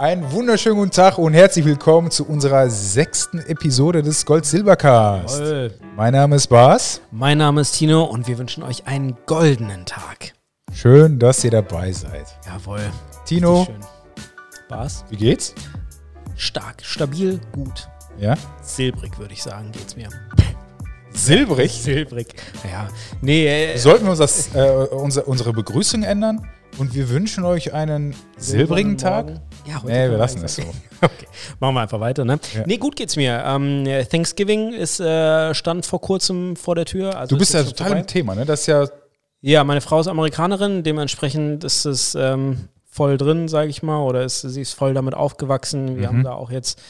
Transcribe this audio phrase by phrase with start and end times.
[0.00, 5.42] Einen wunderschönen guten Tag und herzlich willkommen zu unserer sechsten Episode des Gold-Silber-Cast.
[5.96, 7.00] Mein Name ist Bas.
[7.10, 10.34] Mein Name ist Tino und wir wünschen euch einen goldenen Tag.
[10.72, 12.28] Schön, dass ihr dabei seid.
[12.46, 12.82] Jawohl.
[13.24, 13.66] Tino.
[14.68, 15.04] Bas?
[15.10, 15.52] wie geht's?
[16.36, 17.88] Stark, stabil, gut.
[18.20, 18.36] Ja?
[18.62, 20.10] Silbrig, würde ich sagen, geht's mir.
[21.10, 21.72] Silbrig?
[21.72, 22.36] Silbrig.
[22.70, 22.86] Ja.
[23.20, 26.46] Nee, äh, Sollten wir uns das, äh, unser, unsere Begrüßung ändern?
[26.78, 29.26] Und wir wünschen euch einen silbrigen Tag?
[29.26, 29.47] Morgen.
[29.68, 30.62] Ja, heute Nee, wir lassen es so.
[31.00, 31.26] Okay,
[31.60, 32.40] machen wir einfach weiter, ne?
[32.54, 32.62] Ja.
[32.66, 33.42] Nee, gut geht's mir.
[33.46, 37.16] Ähm, Thanksgiving ist, äh, stand vor kurzem vor der Tür.
[37.16, 38.00] Also Du bist ist ja total vorbei.
[38.00, 38.44] im Thema, ne?
[38.44, 38.86] Das ist ja,
[39.40, 44.24] Ja, meine Frau ist Amerikanerin, dementsprechend ist es ähm, voll drin, sage ich mal, oder
[44.24, 45.96] ist, sie ist voll damit aufgewachsen.
[45.96, 46.06] Wir Mhm.
[46.16, 46.80] haben da auch jetzt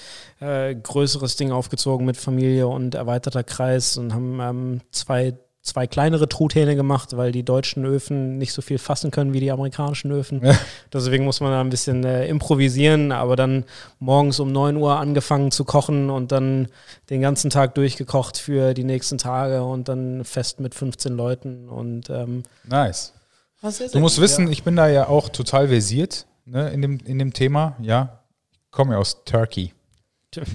[0.40, 5.34] äh, größeres Ding aufgezogen mit Familie und erweiterter Kreis und haben ähm, zwei,
[5.68, 9.50] zwei kleinere Truthähne gemacht, weil die deutschen Öfen nicht so viel fassen können wie die
[9.50, 10.44] amerikanischen Öfen.
[10.44, 10.58] Ja.
[10.92, 13.64] Deswegen muss man da ein bisschen äh, improvisieren, aber dann
[13.98, 16.68] morgens um 9 Uhr angefangen zu kochen und dann
[17.10, 22.10] den ganzen Tag durchgekocht für die nächsten Tage und dann fest mit 15 Leuten und
[22.10, 23.12] ähm, nice.
[23.60, 27.18] Du musst gut, wissen, ich bin da ja auch total versiert ne, in, dem, in
[27.18, 27.76] dem Thema.
[27.80, 28.20] Ja,
[28.52, 29.72] ich komme ja aus Turkey.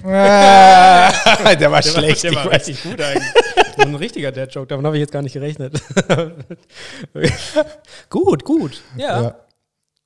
[0.04, 1.10] Ah,
[1.56, 2.24] der war Der schlecht.
[2.24, 3.32] war, der war richtig gut eigentlich.
[3.76, 5.80] So ein richtiger Dad-Joke, davon habe ich jetzt gar nicht gerechnet.
[8.10, 8.80] gut, gut.
[8.96, 9.22] Ja.
[9.22, 9.34] Ja.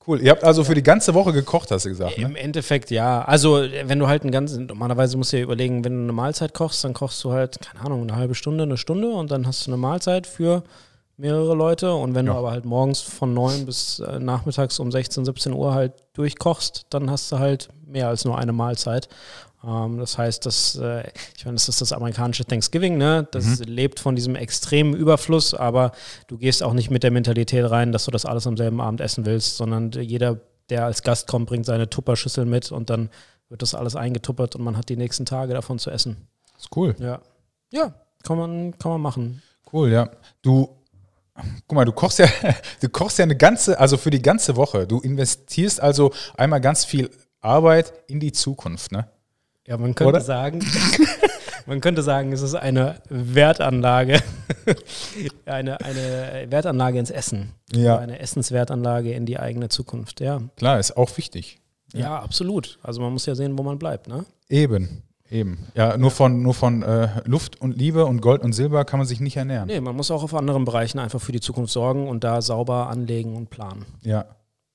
[0.07, 0.21] Cool.
[0.21, 2.23] Ihr habt also für die ganze Woche gekocht, hast du gesagt, ne?
[2.23, 3.21] Im Endeffekt ja.
[3.23, 6.53] Also, wenn du halt einen ganzen, normalerweise musst du dir überlegen, wenn du eine Mahlzeit
[6.53, 9.67] kochst, dann kochst du halt, keine Ahnung, eine halbe Stunde, eine Stunde und dann hast
[9.67, 10.63] du eine Mahlzeit für
[11.17, 11.93] mehrere Leute.
[11.93, 12.33] Und wenn Ja.
[12.33, 16.87] du aber halt morgens von 9 bis äh, nachmittags um 16, 17 Uhr halt durchkochst,
[16.89, 19.09] dann hast du halt mehr als nur eine Mahlzeit.
[19.63, 23.27] Ähm, das heißt, dass, äh, ich meine, das ist das amerikanische Thanksgiving, ne?
[23.31, 25.91] Das lebt von diesem extremen Überfluss, aber
[26.27, 29.01] du gehst auch nicht mit der Mentalität rein, dass du das alles am selben Abend
[29.01, 33.09] essen willst, sondern jeder, der als Gast kommt, bringt seine Tupperschüssel mit und dann
[33.49, 36.27] wird das alles eingetuppert und man hat die nächsten Tage davon zu essen.
[36.57, 36.95] Ist cool.
[36.99, 37.21] Ja.
[37.71, 37.93] Ja,
[38.23, 39.41] kann man, kann man machen.
[39.71, 40.09] Cool, ja.
[40.41, 40.69] Du,
[41.67, 42.27] guck mal, du kochst ja,
[42.81, 44.87] du kochst ja eine ganze, also für die ganze Woche.
[44.87, 47.09] Du investierst also einmal ganz viel
[47.41, 49.07] Arbeit in die Zukunft, ne?
[49.69, 50.21] Ja, man könnte Oder?
[50.21, 50.65] sagen,
[51.67, 54.19] man könnte sagen, es ist eine Wertanlage,
[55.45, 57.51] eine, eine Wertanlage ins Essen.
[57.71, 57.99] Ja.
[57.99, 60.41] Eine Essenswertanlage in die eigene Zukunft, ja.
[60.55, 61.59] Klar, ist auch wichtig.
[61.93, 62.79] Ja, absolut.
[62.81, 64.25] Also man muss ja sehen, wo man bleibt, ne?
[64.49, 65.67] Eben, eben.
[65.75, 69.05] Ja, nur von, nur von äh, Luft und Liebe und Gold und Silber kann man
[69.05, 69.67] sich nicht ernähren.
[69.67, 72.89] Nee, man muss auch auf anderen Bereichen einfach für die Zukunft sorgen und da sauber
[72.89, 73.85] anlegen und planen.
[74.01, 74.25] Ja.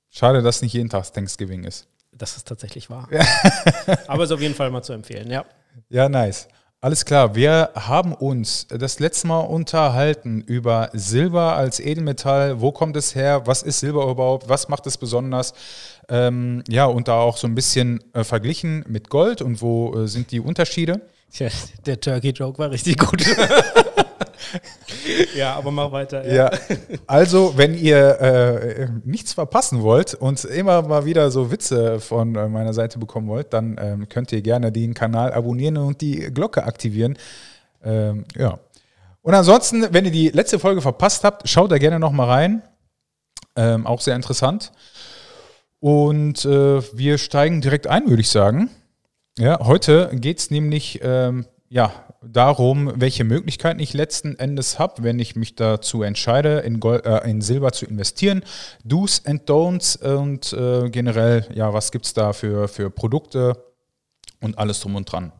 [0.09, 1.89] Schade, dass nicht jeden Tag Thanksgiving ist.
[2.17, 3.09] Das ist tatsächlich wahr.
[4.07, 5.45] Aber ist auf jeden Fall mal zu empfehlen, ja.
[5.89, 6.47] Ja, nice.
[6.85, 12.61] Alles klar, wir haben uns das letzte Mal unterhalten über Silber als Edelmetall.
[12.61, 13.47] Wo kommt es her?
[13.47, 14.49] Was ist Silber überhaupt?
[14.49, 15.53] Was macht es besonders?
[16.09, 20.07] Ähm, ja, und da auch so ein bisschen äh, verglichen mit Gold und wo äh,
[20.07, 21.01] sind die Unterschiede?
[21.31, 21.49] Tja,
[21.85, 23.25] der Turkey-Joke war richtig gut.
[25.35, 26.31] ja, aber mach weiter.
[26.31, 26.51] Ja,
[27.07, 32.47] also wenn ihr äh, nichts verpassen wollt und immer mal wieder so Witze von äh,
[32.47, 36.63] meiner Seite bekommen wollt, dann ähm, könnt ihr gerne den Kanal abonnieren und die Glocke
[36.63, 37.17] aktivieren.
[37.83, 38.59] Ähm, ja.
[39.21, 42.61] Und ansonsten, wenn ihr die letzte Folge verpasst habt, schaut da gerne noch mal rein.
[43.55, 44.71] Ähm, auch sehr interessant.
[45.79, 48.69] Und äh, wir steigen direkt ein, würde ich sagen.
[49.37, 55.19] Ja, heute geht es nämlich ähm, ja, darum, welche Möglichkeiten ich letzten Endes habe, wenn
[55.19, 58.43] ich mich dazu entscheide, in, Gold, äh, in Silber zu investieren.
[58.83, 63.65] Do's and Don'ts und äh, generell, ja, was gibt es da für, für Produkte
[64.41, 65.31] und alles drum und dran.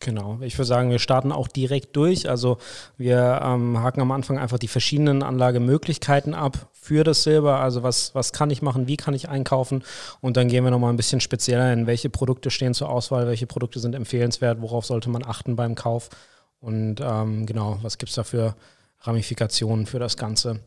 [0.00, 2.28] Genau, ich würde sagen, wir starten auch direkt durch.
[2.28, 2.58] Also
[2.98, 7.60] wir ähm, haken am Anfang einfach die verschiedenen Anlagemöglichkeiten ab für das Silber.
[7.60, 9.82] Also was, was kann ich machen, wie kann ich einkaufen
[10.20, 13.46] und dann gehen wir nochmal ein bisschen spezieller in, welche Produkte stehen zur Auswahl, welche
[13.46, 16.10] Produkte sind empfehlenswert, worauf sollte man achten beim Kauf
[16.64, 18.54] und ähm, genau, was gibt es da für
[19.06, 20.60] Ramifikationen für das Ganze.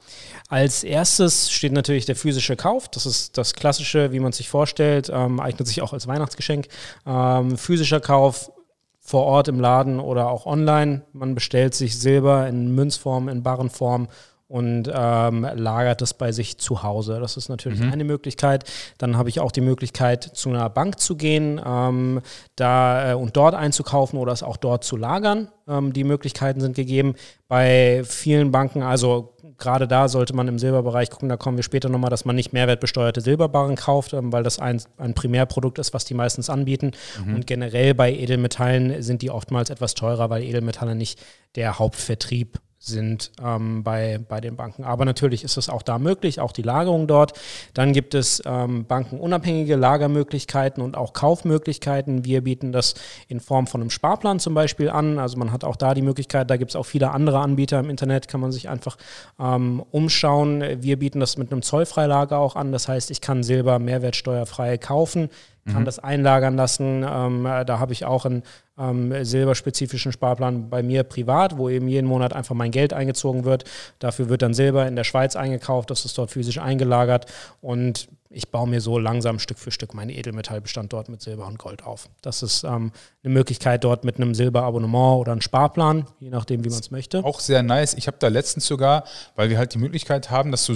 [0.47, 2.87] Als erstes steht natürlich der physische Kauf.
[2.87, 6.67] Das ist das Klassische, wie man sich vorstellt, ähm, eignet sich auch als Weihnachtsgeschenk.
[7.05, 8.51] Ähm, physischer Kauf
[8.99, 11.03] vor Ort im Laden oder auch online.
[11.13, 14.07] Man bestellt sich Silber in Münzform, in Barrenform
[14.47, 17.19] und ähm, lagert es bei sich zu Hause.
[17.19, 18.63] Das ist natürlich eine Möglichkeit.
[18.97, 22.21] Dann habe ich auch die Möglichkeit, zu einer Bank zu gehen ähm,
[22.55, 25.49] da, äh, und dort einzukaufen oder es auch dort zu lagern.
[25.67, 27.15] Ähm, die Möglichkeiten sind gegeben.
[27.49, 31.89] Bei vielen Banken, also gerade da sollte man im Silberbereich gucken, da kommen wir später
[31.89, 36.05] nochmal, dass man nicht mehrwertbesteuerte Silberbarren kauft, ähm, weil das ein, ein Primärprodukt ist, was
[36.05, 36.91] die meistens anbieten.
[37.35, 41.19] Und generell bei Edelmetallen sind die oftmals etwas teurer, weil Edelmetalle nicht
[41.55, 44.83] der Hauptvertrieb sind ähm, bei, bei den Banken.
[44.83, 47.33] Aber natürlich ist es auch da möglich, auch die Lagerung dort.
[47.73, 52.23] Dann gibt es ähm, bankenunabhängige Lagermöglichkeiten und auch Kaufmöglichkeiten.
[52.23, 52.93] Wir bieten das
[53.27, 55.17] in Form von einem Sparplan zum Beispiel an.
[55.17, 57.89] Also man hat auch da die Möglichkeit, da gibt es auch viele andere Anbieter im
[57.89, 58.97] Internet, kann man sich einfach
[59.39, 60.63] ähm, umschauen.
[60.81, 62.71] Wir bieten das mit einem Zollfreilager auch an.
[62.71, 65.29] Das heißt, ich kann Silber mehrwertsteuerfrei kaufen
[65.67, 65.85] kann mhm.
[65.85, 67.05] das einlagern lassen.
[67.07, 68.43] Ähm, da habe ich auch einen
[68.77, 73.65] ähm, silberspezifischen Sparplan bei mir privat, wo eben jeden Monat einfach mein Geld eingezogen wird.
[73.99, 77.25] Dafür wird dann Silber in der Schweiz eingekauft, das ist dort physisch eingelagert
[77.61, 81.57] und ich baue mir so langsam Stück für Stück meinen Edelmetallbestand dort mit Silber und
[81.57, 82.09] Gold auf.
[82.21, 82.91] Das ist ähm,
[83.23, 87.23] eine Möglichkeit dort mit einem Silberabonnement oder einem Sparplan, je nachdem, wie man es möchte.
[87.23, 87.93] Auch sehr nice.
[87.93, 89.05] Ich habe da letztens sogar,
[89.35, 90.75] weil wir halt die Möglichkeit haben, dass du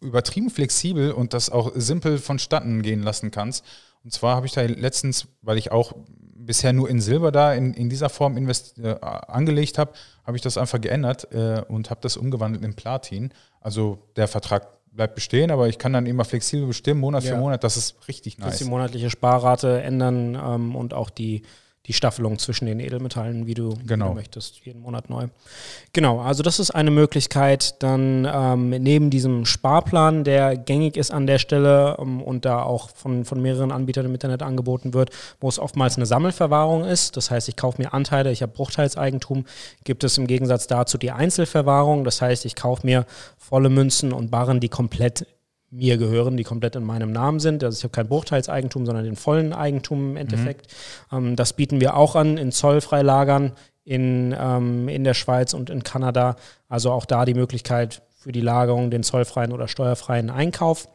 [0.00, 3.64] übertrieben flexibel und das auch simpel vonstatten gehen lassen kannst.
[4.04, 5.92] Und zwar habe ich da letztens, weil ich auch
[6.34, 9.92] bisher nur in Silber da in, in dieser Form invest, äh, angelegt habe,
[10.24, 13.32] habe ich das einfach geändert äh, und habe das umgewandelt in Platin.
[13.60, 17.34] Also der Vertrag bleibt bestehen, aber ich kann dann immer flexibel bestimmen, Monat ja.
[17.34, 17.64] für Monat.
[17.64, 18.44] Das ist richtig nice.
[18.44, 21.42] Du kannst die monatliche Sparrate ändern ähm, und auch die
[21.86, 24.06] die Staffelung zwischen den Edelmetallen, wie du, genau.
[24.06, 25.26] wie du möchtest, jeden Monat neu.
[25.92, 27.82] Genau, also das ist eine Möglichkeit.
[27.82, 32.90] Dann ähm, neben diesem Sparplan, der gängig ist an der Stelle ähm, und da auch
[32.90, 37.16] von, von mehreren Anbietern im Internet angeboten wird, wo es oftmals eine Sammelverwahrung ist.
[37.16, 39.44] Das heißt, ich kaufe mir Anteile, ich habe Bruchteilseigentum,
[39.82, 42.04] gibt es im Gegensatz dazu die Einzelverwahrung.
[42.04, 43.06] Das heißt, ich kaufe mir
[43.38, 45.26] volle Münzen und Barren, die komplett
[45.72, 47.64] mir gehören, die komplett in meinem Namen sind.
[47.64, 50.68] Also ich habe kein Bruchteilseigentum, sondern den vollen Eigentum im Endeffekt.
[51.10, 51.16] Mhm.
[51.16, 53.52] Ähm, das bieten wir auch an in Zollfreilagern
[53.84, 56.36] in, ähm, in der Schweiz und in Kanada.
[56.68, 60.88] Also auch da die Möglichkeit für die Lagerung, den zollfreien oder steuerfreien Einkauf.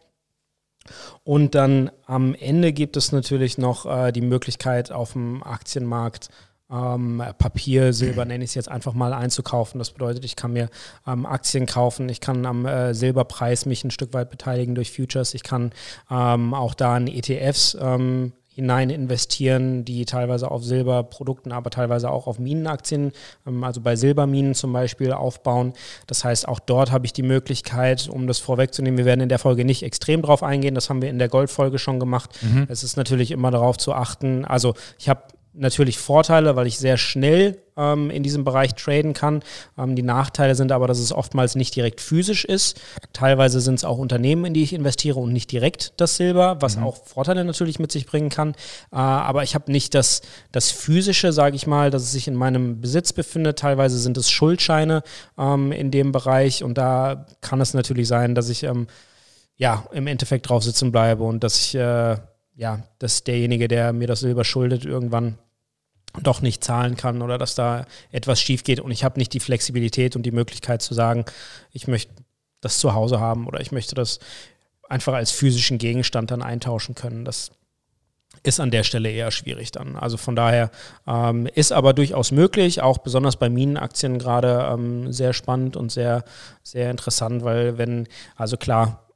[1.23, 6.29] Und dann am Ende gibt es natürlich noch äh, die Möglichkeit auf dem Aktienmarkt
[6.71, 9.79] ähm, Papier, Silber nenne ich es jetzt einfach mal einzukaufen.
[9.79, 10.69] Das bedeutet, ich kann mir
[11.05, 15.33] ähm, Aktien kaufen, ich kann am äh, Silberpreis mich ein Stück weit beteiligen durch Futures,
[15.33, 15.71] ich kann
[16.09, 22.25] ähm, auch da in ETFs ähm, hinein investieren, die teilweise auf Silberprodukten, aber teilweise auch
[22.25, 23.11] auf Minenaktien,
[23.45, 25.73] ähm, also bei Silberminen zum Beispiel aufbauen.
[26.07, 29.37] Das heißt, auch dort habe ich die Möglichkeit, um das vorwegzunehmen, wir werden in der
[29.37, 32.31] Folge nicht extrem drauf eingehen, das haben wir in der Goldfolge schon gemacht.
[32.41, 32.65] Mhm.
[32.67, 35.21] Es ist natürlich immer darauf zu achten, also ich habe
[35.57, 39.43] natürlich Vorteile, weil ich sehr schnell ähm, in diesem Bereich traden kann.
[39.77, 42.79] Ähm, die Nachteile sind aber, dass es oftmals nicht direkt physisch ist.
[43.13, 46.77] Teilweise sind es auch Unternehmen, in die ich investiere und nicht direkt das Silber, was
[46.77, 46.83] mhm.
[46.83, 48.51] auch Vorteile natürlich mit sich bringen kann.
[48.91, 50.21] Äh, aber ich habe nicht das,
[50.51, 53.59] das physische, sage ich mal, dass es sich in meinem Besitz befindet.
[53.59, 55.03] Teilweise sind es Schuldscheine
[55.37, 58.87] ähm, in dem Bereich und da kann es natürlich sein, dass ich ähm,
[59.55, 62.17] ja im Endeffekt drauf sitzen bleibe und dass ich äh,
[62.57, 65.37] ja, dass derjenige, der mir das Silber schuldet, irgendwann
[66.21, 69.39] doch nicht zahlen kann oder dass da etwas schief geht und ich habe nicht die
[69.39, 71.25] Flexibilität und die Möglichkeit zu sagen,
[71.71, 72.13] ich möchte
[72.61, 74.19] das zu Hause haben oder ich möchte das
[74.89, 77.25] einfach als physischen Gegenstand dann eintauschen können.
[77.25, 77.51] Das
[78.43, 79.95] ist an der Stelle eher schwierig dann.
[79.95, 80.71] Also von daher
[81.07, 86.23] ähm, ist aber durchaus möglich, auch besonders bei Minenaktien gerade ähm, sehr spannend und sehr,
[86.63, 89.06] sehr interessant, weil wenn, also klar,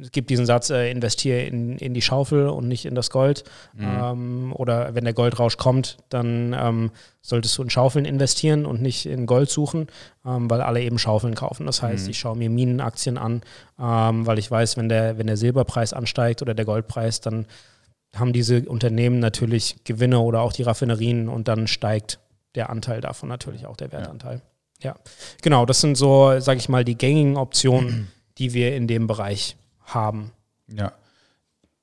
[0.00, 3.44] es gibt diesen Satz, äh, investiere in, in die Schaufel und nicht in das Gold.
[3.74, 3.84] Mhm.
[3.84, 6.90] Ähm, oder wenn der Goldrausch kommt, dann ähm,
[7.22, 9.86] solltest du in Schaufeln investieren und nicht in Gold suchen,
[10.26, 11.66] ähm, weil alle eben Schaufeln kaufen.
[11.66, 12.10] Das heißt, mhm.
[12.10, 13.42] ich schaue mir Minenaktien an,
[13.78, 17.46] ähm, weil ich weiß, wenn der, wenn der Silberpreis ansteigt oder der Goldpreis, dann
[18.16, 22.18] haben diese Unternehmen natürlich Gewinne oder auch die Raffinerien und dann steigt
[22.56, 24.42] der Anteil davon natürlich auch der Wertanteil.
[24.82, 24.96] Ja, ja.
[25.42, 28.08] genau, das sind so, sage ich mal, die gängigen Optionen.
[28.40, 29.56] die wir in dem Bereich
[29.94, 30.32] haben.
[30.68, 30.92] Ja.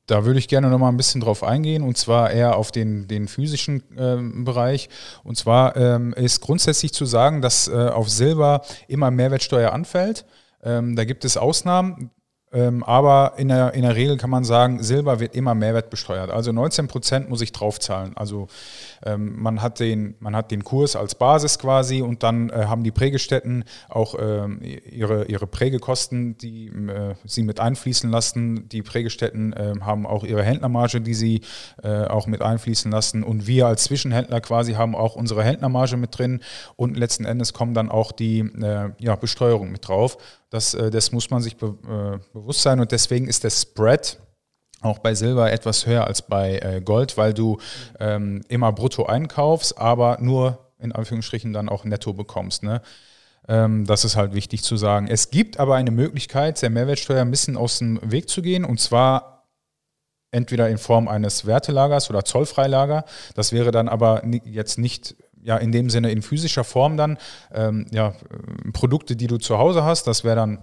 [0.08, 3.10] Da würde ich gerne noch mal ein bisschen drauf eingehen und zwar eher auf den,
[3.10, 4.88] den physischen ähm, Bereich.
[5.26, 10.26] Und zwar ähm, ist grundsätzlich zu sagen, dass äh, auf Silber immer Mehrwertsteuer anfällt.
[10.64, 12.12] Ähm, da gibt es Ausnahmen.
[12.54, 16.32] Ähm, aber in der, in der Regel kann man sagen, Silber wird immer Mehrwert besteuert.
[16.32, 18.16] Also 19 Prozent muss ich draufzahlen.
[18.16, 18.48] Also
[19.06, 22.84] ähm, man, hat den, man hat den Kurs als Basis quasi und dann äh, haben
[22.84, 28.70] die Prägestätten auch ähm, ihre, ihre Prägekosten, die äh, sie mit einfließen lassen.
[28.70, 31.42] Die Prägestätten äh, haben auch ihre Händlermarge, die sie
[31.84, 33.24] äh, auch mit einfließen lassen.
[33.24, 36.42] Und wir als Zwischenhändler quasi haben auch unsere Händlermarge mit drin.
[36.76, 40.18] Und letzten Endes kommen dann auch die äh, ja, Besteuerung mit drauf.
[40.50, 41.78] Das, äh, das muss man sich be
[42.34, 44.20] bewusst sein und deswegen ist der Spread
[44.82, 47.58] auch bei Silber etwas höher als bei äh, Gold, weil du
[48.00, 52.64] ähm, immer brutto einkaufst, aber nur in Anführungsstrichen dann auch netto bekommst.
[52.64, 52.82] Ne?
[53.48, 55.08] Ähm, das ist halt wichtig zu sagen.
[55.08, 58.80] Es gibt aber eine Möglichkeit, der Mehrwertsteuer ein bisschen aus dem Weg zu gehen und
[58.80, 59.48] zwar
[60.32, 63.06] entweder in Form eines Wertelagers oder Zollfreilager.
[63.34, 67.18] Das wäre dann aber jetzt nicht ja, in dem Sinne in physischer Form dann
[67.54, 68.14] ähm, ja,
[68.74, 70.60] Produkte, die du zu Hause hast, das wäre dann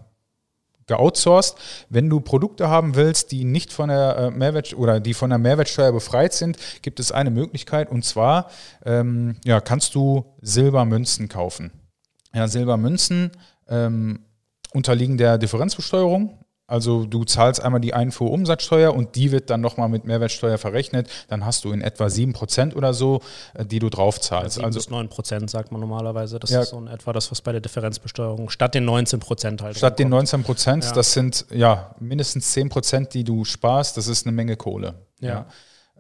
[0.87, 1.57] geoutsourced.
[1.89, 5.39] Wenn du Produkte haben willst, die nicht von der äh, Mehrwert oder die von der
[5.39, 8.51] Mehrwertsteuer befreit sind, gibt es eine Möglichkeit und zwar
[8.85, 11.73] ähm, ja, kannst du Silbermünzen kaufen.
[12.35, 13.31] Ja, Silbermünzen
[13.69, 14.21] ähm,
[14.73, 16.44] unterliegen der Differenzbesteuerung.
[16.67, 21.11] Also du zahlst einmal die Einfuhrumsatzsteuer und die wird dann nochmal mit Mehrwertsteuer verrechnet.
[21.29, 23.21] Dann hast du in etwa 7% oder so,
[23.53, 24.63] äh, die du drauf zahlst.
[24.63, 26.39] Also 7 bis 9% sagt man normalerweise.
[26.39, 29.77] Das ja, ist so in etwa das, was bei der Differenzbesteuerung statt den 19% halt.
[29.77, 30.93] Statt den 19%, ja.
[30.93, 33.99] das sind ja mindestens 10%, die du sparst.
[33.99, 34.95] Das ist eine Menge Kohle.
[35.21, 35.47] Ja.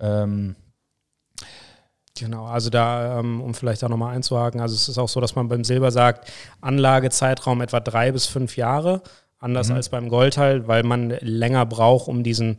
[0.01, 0.23] ja.
[0.23, 0.57] Ähm,
[2.17, 5.35] Genau, also da, ähm, um vielleicht auch nochmal einzuhaken, also es ist auch so, dass
[5.35, 6.31] man beim Silber sagt,
[6.61, 9.03] Anlagezeitraum etwa drei bis fünf Jahre
[9.45, 9.77] anders mhm.
[9.77, 12.57] als beim Gold halt, weil man länger braucht, um diesen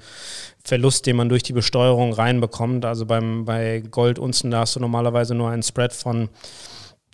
[0.63, 2.86] Verlust, den man durch die Besteuerung reinbekommt.
[2.86, 6.30] Also beim, bei Goldunzen, da hast du normalerweise nur einen Spread von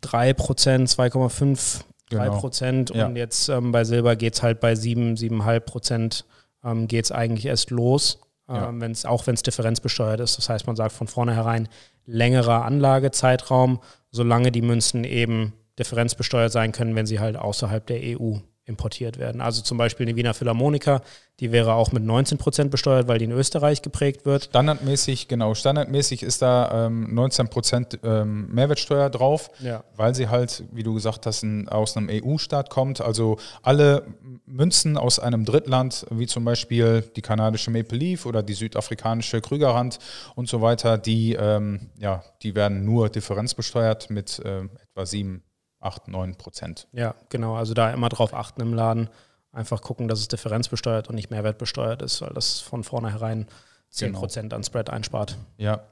[0.04, 3.08] 3%, 2,5, 3% genau.
[3.08, 3.22] und ja.
[3.22, 6.24] jetzt ähm, bei Silber geht es halt bei 7, 7,5%
[6.64, 8.70] ähm, geht es eigentlich erst los, ja.
[8.70, 10.38] ähm, wenn's, auch wenn es differenzbesteuert ist.
[10.38, 11.68] Das heißt, man sagt von vornherein
[12.06, 13.80] längerer Anlagezeitraum,
[14.12, 19.42] solange die Münzen eben differenzbesteuert sein können, wenn sie halt außerhalb der EU importiert werden.
[19.42, 21.02] Also zum Beispiel eine Wiener Philharmoniker,
[21.40, 24.44] die wäre auch mit 19 Prozent besteuert, weil die in Österreich geprägt wird.
[24.46, 29.84] Standardmäßig, genau, standardmäßig ist da ähm, 19 Prozent ähm, Mehrwertsteuer drauf, ja.
[29.96, 33.02] weil sie halt, wie du gesagt hast, in, aus einem EU-Staat kommt.
[33.02, 34.06] Also alle
[34.46, 39.98] Münzen aus einem Drittland, wie zum Beispiel die kanadische Maple Leaf oder die südafrikanische Krügerrand
[40.36, 45.44] und so weiter, die, ähm, ja, die werden nur differenzbesteuert mit äh, etwa 7
[45.82, 46.88] 8, 9 Prozent.
[46.94, 47.56] Ja, genau.
[47.56, 49.10] Also da immer drauf achten im Laden.
[49.52, 53.48] Einfach gucken, dass es differenzbesteuert und nicht mehrwertbesteuert ist, weil das von vornherein
[53.90, 54.20] 10 genau.
[54.20, 55.38] Prozent an Spread einspart.
[55.58, 55.84] Ja.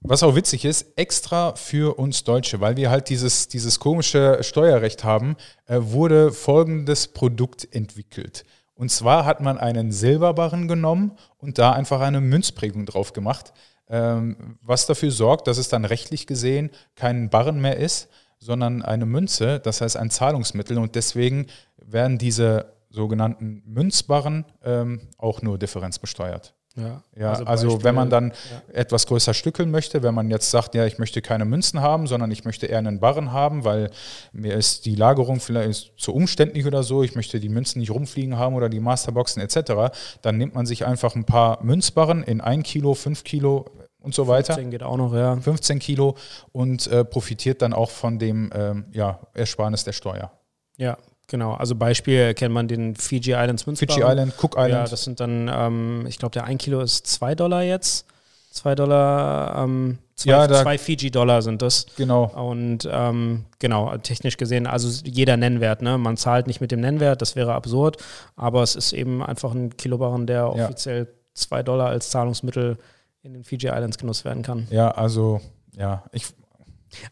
[0.00, 5.04] Was auch witzig ist, extra für uns Deutsche, weil wir halt dieses, dieses komische Steuerrecht
[5.04, 5.36] haben,
[5.66, 8.44] äh, wurde folgendes Produkt entwickelt.
[8.74, 13.54] Und zwar hat man einen Silberbarren genommen und da einfach eine Münzprägung drauf gemacht,
[13.88, 19.06] ähm, was dafür sorgt, dass es dann rechtlich gesehen kein Barren mehr ist, sondern eine
[19.06, 20.78] Münze, das heißt ein Zahlungsmittel.
[20.78, 26.54] Und deswegen werden diese sogenannten Münzbarren ähm, auch nur differenzbesteuert.
[26.76, 28.74] Ja, ja also, also wenn man dann ja.
[28.74, 32.30] etwas größer stückeln möchte, wenn man jetzt sagt, ja, ich möchte keine Münzen haben, sondern
[32.30, 33.90] ich möchte eher einen Barren haben, weil
[34.32, 38.36] mir ist die Lagerung vielleicht zu umständlich oder so, ich möchte die Münzen nicht rumfliegen
[38.36, 42.62] haben oder die Masterboxen etc., dann nimmt man sich einfach ein paar Münzbarren in ein
[42.62, 43.64] Kilo, fünf Kilo
[44.06, 44.54] und so weiter.
[44.54, 45.36] 15 geht auch noch, ja.
[45.36, 46.16] 15 Kilo
[46.52, 50.32] und äh, profitiert dann auch von dem ähm, ja, Ersparnis der Steuer.
[50.76, 50.96] Ja,
[51.28, 53.88] Genau, also Beispiel kennt man den Fiji Islands Münzbar.
[53.88, 54.70] Fiji Island, Cook Island.
[54.70, 58.06] Ja, das sind dann, ähm, ich glaube, der 1 Kilo ist 2 Dollar jetzt.
[58.52, 61.86] 2 Dollar, ähm, zwei, ja, zwei Fiji-Dollar sind das.
[61.96, 62.24] Genau.
[62.24, 65.98] Und ähm, genau, technisch gesehen, also jeder Nennwert, ne?
[65.98, 67.98] Man zahlt nicht mit dem Nennwert, das wäre absurd,
[68.34, 70.64] aber es ist eben einfach ein Kilobarren, der ja.
[70.64, 72.78] offiziell 2 Dollar als Zahlungsmittel
[73.26, 74.68] in den Fiji Islands genutzt werden kann.
[74.70, 75.40] Ja, also,
[75.76, 76.26] ja, ich.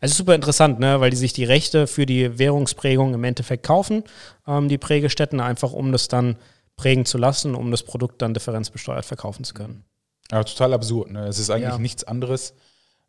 [0.01, 1.01] Also super interessant, ne?
[1.01, 4.05] weil die sich die Rechte für die Währungsprägung im Endeffekt kaufen,
[4.47, 6.37] ähm, die Prägestätten, einfach um das dann
[6.77, 9.85] prägen zu lassen, um das Produkt dann differenzbesteuert verkaufen zu können.
[10.31, 11.11] Ja, total absurd.
[11.11, 11.27] Ne?
[11.27, 11.79] Es ist eigentlich ja.
[11.79, 12.53] nichts anderes.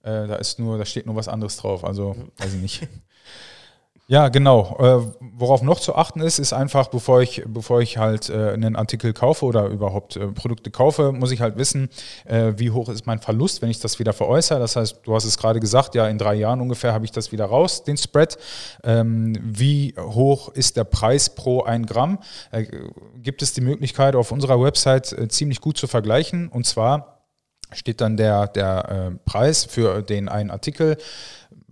[0.02, 1.86] Äh, da ist nur, da steht nur was anderes drauf.
[1.86, 2.88] Also, weiß ich nicht.
[4.08, 4.78] Ja, genau.
[4.78, 8.76] Äh, worauf noch zu achten ist, ist einfach, bevor ich, bevor ich halt äh, einen
[8.76, 11.90] Artikel kaufe oder überhaupt äh, Produkte kaufe, muss ich halt wissen,
[12.26, 14.60] äh, wie hoch ist mein Verlust, wenn ich das wieder veräußere.
[14.60, 17.32] Das heißt, du hast es gerade gesagt, ja, in drei Jahren ungefähr habe ich das
[17.32, 18.38] wieder raus, den Spread.
[18.84, 22.20] Ähm, wie hoch ist der Preis pro ein Gramm?
[22.52, 22.66] Äh,
[23.18, 26.48] gibt es die Möglichkeit, auf unserer Website äh, ziemlich gut zu vergleichen.
[26.48, 27.24] Und zwar
[27.74, 30.98] steht dann der, der Preis für den einen Artikel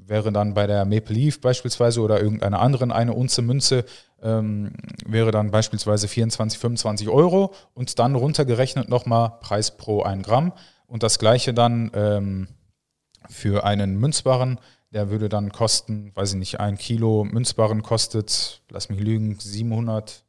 [0.07, 3.85] wäre dann bei der Maple Leaf beispielsweise oder irgendeiner anderen eine Unze Münze
[4.21, 4.73] ähm,
[5.05, 10.53] wäre dann beispielsweise 24, 25 Euro und dann runtergerechnet nochmal Preis pro 1 Gramm.
[10.87, 12.47] Und das gleiche dann ähm,
[13.29, 14.59] für einen Münzbarren,
[14.91, 20.23] der würde dann kosten, weiß ich nicht, ein Kilo Münzbarren kostet, lass mich lügen, 700,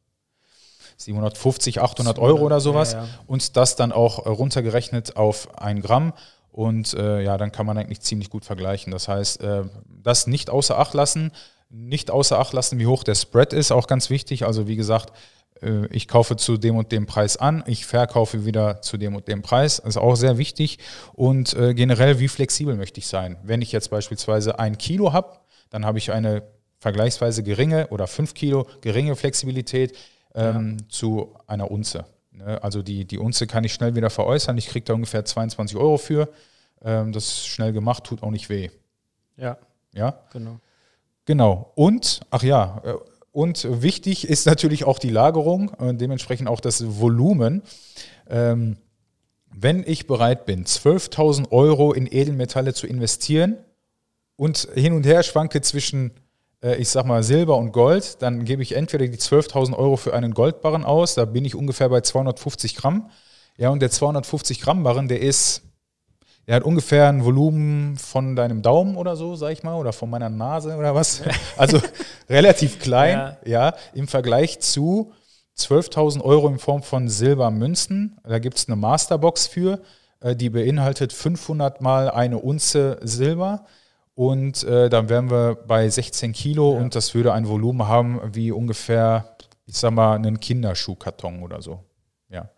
[0.97, 2.93] 750, 800 Euro oder sowas.
[2.93, 3.09] ja, ja.
[3.27, 6.13] und das dann auch runtergerechnet auf 1 Gramm
[6.55, 8.93] und äh, ja, dann kann man eigentlich ziemlich gut vergleichen.
[8.93, 11.33] Das heißt, äh, das nicht außer Acht lassen,
[11.69, 14.47] nicht außer Acht lassen, wie hoch der Spread ist, auch ganz wichtig.
[14.47, 15.13] Also wie gesagt,
[15.63, 19.27] äh, ich kaufe zu dem und dem Preis an, ich verkaufe wieder zu dem und
[19.27, 20.79] dem Preis, das ist auch sehr wichtig.
[21.13, 23.37] Und äh, generell, wie flexibel möchte ich sein?
[23.43, 25.39] Wenn ich jetzt beispielsweise ein Kilo habe,
[25.71, 26.45] dann habe ich eine
[26.79, 29.97] vergleichsweise geringe oder fünf Kilo geringe Flexibilität
[30.37, 30.89] ähm, ja.
[30.89, 32.05] zu einer Unze.
[32.35, 32.63] Ne?
[32.63, 34.57] Also die, die Unze kann ich schnell wieder veräußern.
[34.59, 36.29] Ich kriege da ungefähr 22 Euro für.
[36.83, 38.71] Ähm, das ist schnell gemacht, tut auch nicht weh.
[39.37, 39.59] Ja,
[39.93, 40.59] Ja, Genau.
[41.25, 41.73] genau.
[41.75, 42.95] Und, ach ja, äh,
[43.33, 47.63] und wichtig ist natürlich auch die Lagerung und dementsprechend auch das Volumen.
[48.29, 48.77] Ähm,
[49.57, 53.57] wenn ich bereit bin, 12.000 Euro in Edelmetalle zu investieren
[54.37, 56.13] und hin und her schwanke zwischen,
[56.73, 60.33] ich sag mal, Silber und Gold, dann gebe ich entweder die 12.000 Euro für einen
[60.35, 63.11] Goldbarren aus, da bin ich ungefähr bei 250 Gramm.
[63.57, 65.63] Ja, und der 250 Gramm Barren, der ist,
[66.47, 70.11] der hat ungefähr ein Volumen von deinem Daumen oder so, sag ich mal, oder von
[70.11, 71.23] meiner Nase oder was.
[71.57, 71.81] Also
[72.29, 73.69] relativ klein, Ja.
[73.71, 75.13] ja, im Vergleich zu
[75.57, 78.19] 12.000 Euro in Form von Silbermünzen.
[78.25, 79.81] Da gibt es eine Masterbox für,
[80.21, 83.65] äh, die beinhaltet 500 mal eine Unze Silber.
[84.15, 88.53] Und äh, dann wären wir bei 16 Kilo und das würde ein Volumen haben wie
[88.53, 89.35] ungefähr,
[89.67, 91.83] ich sag mal, einen Kinderschuhkarton oder so.
[92.29, 92.49] Ja.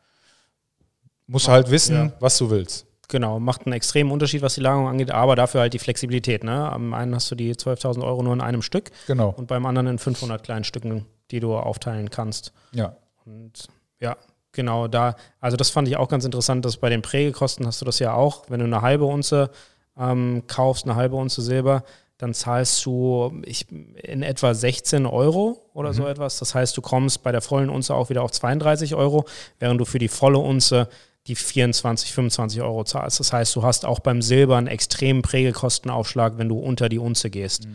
[1.26, 2.12] Musst halt wissen, Ja.
[2.20, 2.86] was du willst.
[3.08, 6.42] Genau, macht einen extremen Unterschied, was die Lagerung angeht, aber dafür halt die Flexibilität.
[6.44, 6.70] Ne?
[6.70, 9.30] Am einen hast du die 12.000 Euro nur in einem Stück Genau.
[9.30, 12.52] und beim anderen in 500 kleinen Stücken, die du aufteilen kannst.
[12.72, 12.96] Ja.
[13.24, 13.68] Und
[14.00, 14.16] ja,
[14.52, 17.84] genau da, also das fand ich auch ganz interessant, dass bei den Prägekosten hast du
[17.84, 19.50] das ja auch, wenn du eine halbe Unze
[19.98, 21.84] ähm, kaufst, eine halbe Unze Silber,
[22.18, 26.38] dann zahlst du ich, in etwa 16 Euro oder so etwas.
[26.38, 29.26] Das heißt, du kommst bei der vollen Unze auch wieder auf 32 Euro,
[29.58, 30.88] während du für die volle Unze
[31.26, 33.20] die 24, 25 Euro zahlst.
[33.20, 37.30] Das heißt, du hast auch beim Silber einen extremen Prägekostenaufschlag, wenn du unter die Unze
[37.30, 37.66] gehst.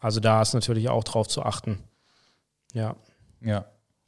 [0.00, 1.78] Also da ist natürlich auch drauf zu achten.
[2.74, 2.96] Ja.
[3.40, 3.66] Ja.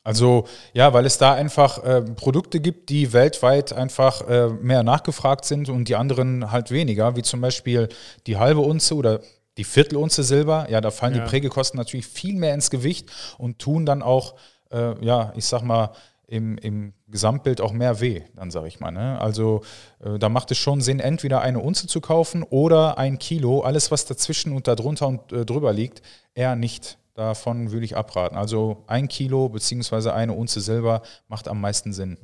[0.08, 5.44] Also ja, weil es da einfach äh, Produkte gibt, die weltweit einfach äh, mehr nachgefragt
[5.44, 7.90] sind und die anderen halt weniger, wie zum Beispiel
[8.26, 9.20] die halbe Unze oder
[9.58, 10.66] die Viertelunze Silber.
[10.70, 11.24] Ja, da fallen Ja.
[11.24, 14.34] die Prägekosten natürlich viel mehr ins Gewicht und tun dann auch,
[14.70, 15.90] äh, ja, ich sag mal,
[16.26, 18.90] im, im Gesamtbild auch mehr weh, dann sage ich mal.
[18.90, 19.20] Ne?
[19.20, 19.60] Also
[20.02, 23.60] äh, da macht es schon Sinn, entweder eine Unze zu kaufen oder ein Kilo.
[23.60, 26.00] Alles, was dazwischen und darunter und äh, drüber liegt,
[26.34, 26.96] eher nicht.
[27.18, 28.36] Davon würde ich abraten.
[28.36, 32.16] Also ein Kilo beziehungsweise eine Unze Silber macht am meisten Sinn.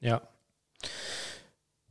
[0.00, 0.22] Ja.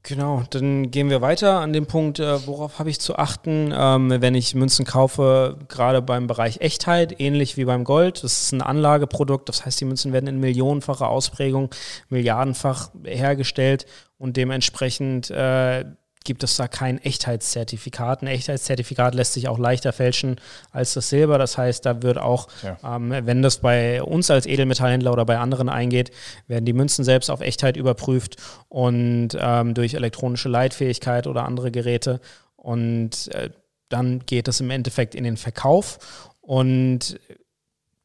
[0.01, 4.10] Genau, dann gehen wir weiter an dem Punkt, äh, worauf habe ich zu achten, ähm,
[4.20, 8.24] wenn ich Münzen kaufe, gerade beim Bereich Echtheit, ähnlich wie beim Gold.
[8.24, 11.70] Das ist ein Anlageprodukt, das heißt, die Münzen werden in millionenfacher Ausprägung,
[12.07, 13.85] milliardenfach hergestellt
[14.18, 15.85] und dementsprechend äh,
[16.29, 18.22] gibt es da kein Echtheitszertifikat.
[18.22, 20.39] Ein Echtheitszertifikat lässt sich auch leichter fälschen
[20.70, 21.39] als das Silber.
[21.39, 22.77] Das heißt, da wird auch, Ja.
[22.98, 26.11] ähm, wenn das bei uns als Edelmetallhändler oder bei anderen eingeht,
[26.46, 28.35] werden die Münzen selbst auf Echtheit überprüft
[28.68, 32.22] und ähm, durch elektronische Leitfähigkeit oder andere Geräte.
[32.55, 33.50] Und äh,
[33.89, 35.98] dann geht es im Endeffekt in den Verkauf.
[36.42, 37.20] Und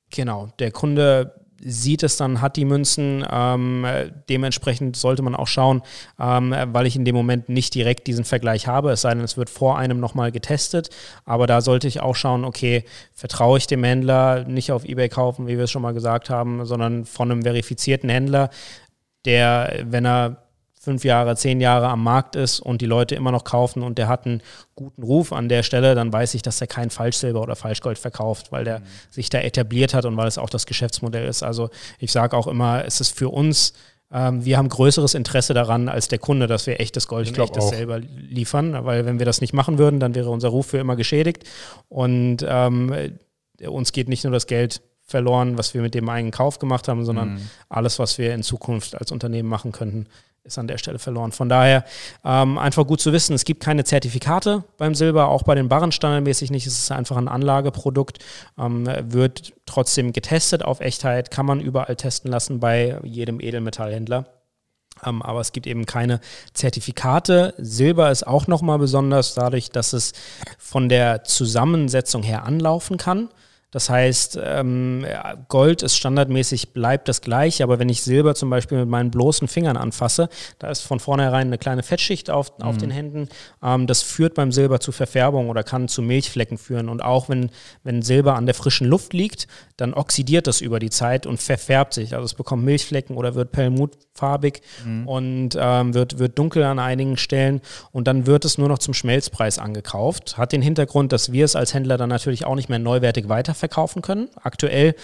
[0.09, 3.25] genau, der Kunde sieht es dann, hat die Münzen.
[3.31, 5.83] Ähm, äh, dementsprechend sollte man auch schauen,
[6.21, 9.25] ähm, äh, weil ich in dem Moment nicht direkt diesen Vergleich habe, es sei denn,
[9.25, 10.91] es wird vor einem nochmal getestet.
[11.25, 15.47] Aber da sollte ich auch schauen, okay, vertraue ich dem Händler, nicht auf Ebay kaufen,
[15.47, 18.51] wie wir es schon mal gesagt haben, sondern von einem verifizierten Händler,
[19.25, 20.44] der, wenn er
[20.85, 24.09] fünf Jahre, zehn Jahre am Markt ist und die Leute immer noch kaufen und der
[24.09, 24.43] hat einen
[24.75, 28.53] guten Ruf an der Stelle, dann weiß ich, dass er kein Falschsilber oder Falschgold verkauft,
[28.53, 31.43] weil der sich da etabliert hat und weil es auch das Geschäftsmodell ist.
[31.43, 33.73] Also ich sage auch immer, es ist für uns,
[34.13, 37.45] ähm, wir haben größeres Interesse daran als der Kunde, dass wir echtes Gold Ich und
[37.45, 37.73] echtes auch.
[37.73, 40.97] Silber liefern, weil wenn wir das nicht machen würden, dann wäre unser Ruf für immer
[40.97, 41.45] geschädigt
[41.89, 42.95] und ähm,
[43.67, 47.05] uns geht nicht nur das Geld verloren, was wir mit dem einen Kauf gemacht haben,
[47.05, 50.07] sondern alles, was wir in Zukunft als Unternehmen machen könnten,
[50.45, 51.33] ist an der Stelle verloren.
[51.33, 51.85] Von daher
[52.25, 55.91] ähm, einfach gut zu wissen, es gibt keine Zertifikate beim Silber, auch bei den Barren
[55.91, 56.67] standardmäßig nicht.
[56.67, 58.19] Es ist einfach ein Anlageprodukt,
[58.59, 64.27] ähm, wird trotzdem getestet auf Echtheit, kann man überall testen lassen bei jedem Edelmetallhändler.
[65.05, 66.21] Ähm, aber es gibt eben keine
[66.53, 67.55] Zertifikate.
[67.59, 70.13] Silber ist auch nochmal besonders dadurch, dass es
[70.59, 73.31] von der Zusammensetzung her anlaufen kann.
[73.75, 75.05] Das heißt, ähm,
[75.49, 79.49] Gold ist standardmäßig, bleibt das gleich, aber wenn ich Silber zum Beispiel mit meinen bloßen
[79.49, 80.29] Fingern anfasse,
[80.61, 83.29] da ist von vornherein eine kleine Fettschicht auf, auf den Händen.
[83.65, 86.89] Ähm, das führt beim Silber zu Verfärbung oder kann zu Milchflecken führen.
[86.89, 87.51] Und auch wenn,
[87.83, 91.95] wenn Silber an der frischen Luft liegt, dann oxidiert das über die Zeit und verfärbt
[91.95, 92.15] sich.
[92.15, 94.63] Also es bekommt Milchflecken oder wird perlmutfarbig
[95.09, 97.61] und ähm, wird, wird dunkel an einigen Stellen.
[97.91, 100.39] Und dann wird es nur noch zum Schmelzpreis angekauft.
[100.39, 103.64] Hat den Hintergrund, dass wir es als Händler dann natürlich auch nicht mehr neuwertig weiterverkaufen
[104.03, 104.29] können.
[104.43, 104.95] Aktuell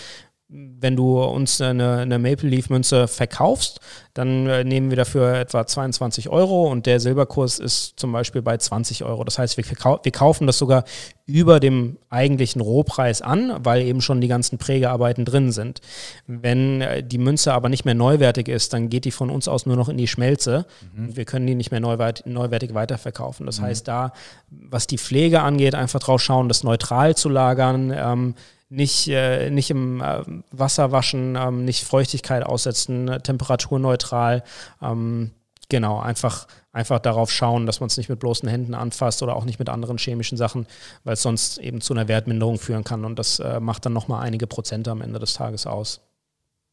[0.52, 3.78] wenn du uns eine, eine Maple Leaf Münze verkaufst,
[4.14, 8.56] dann äh, nehmen wir dafür etwa 22 Euro und der Silberkurs ist zum Beispiel bei
[8.56, 9.22] 20 Euro.
[9.22, 10.84] Das heißt, wir, wir kaufen das sogar
[11.24, 15.80] über dem eigentlichen Rohpreis an, weil eben schon die ganzen Prägearbeiten drin sind.
[16.26, 19.66] Wenn äh, die Münze aber nicht mehr neuwertig ist, dann geht die von uns aus
[19.66, 20.66] nur noch in die Schmelze.
[20.92, 21.16] Mhm.
[21.16, 23.46] Wir können die nicht mehr neuwert, neuwertig weiterverkaufen.
[23.46, 23.66] Das mhm.
[23.66, 24.12] heißt, da,
[24.50, 27.92] was die Pflege angeht, einfach drauf schauen, das neutral zu lagern.
[27.94, 28.34] Ähm,
[28.70, 34.44] nicht, äh, nicht im äh, Wasser waschen, ähm, nicht Feuchtigkeit aussetzen, äh, temperaturneutral.
[34.80, 35.32] Ähm,
[35.68, 39.44] genau, einfach, einfach darauf schauen, dass man es nicht mit bloßen Händen anfasst oder auch
[39.44, 40.66] nicht mit anderen chemischen Sachen,
[41.02, 43.04] weil es sonst eben zu einer Wertminderung führen kann.
[43.04, 46.00] Und das äh, macht dann nochmal einige Prozente am Ende des Tages aus.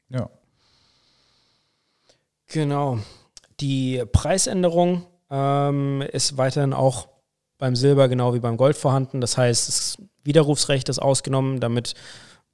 [0.09, 0.29] Ja.
[2.45, 2.99] Genau.
[3.59, 7.07] Die Preisänderung ähm, ist weiterhin auch
[7.57, 9.19] beim Silber genau wie beim Gold vorhanden.
[9.19, 11.95] Das heißt, es Widerrufsrecht ist ausgenommen, damit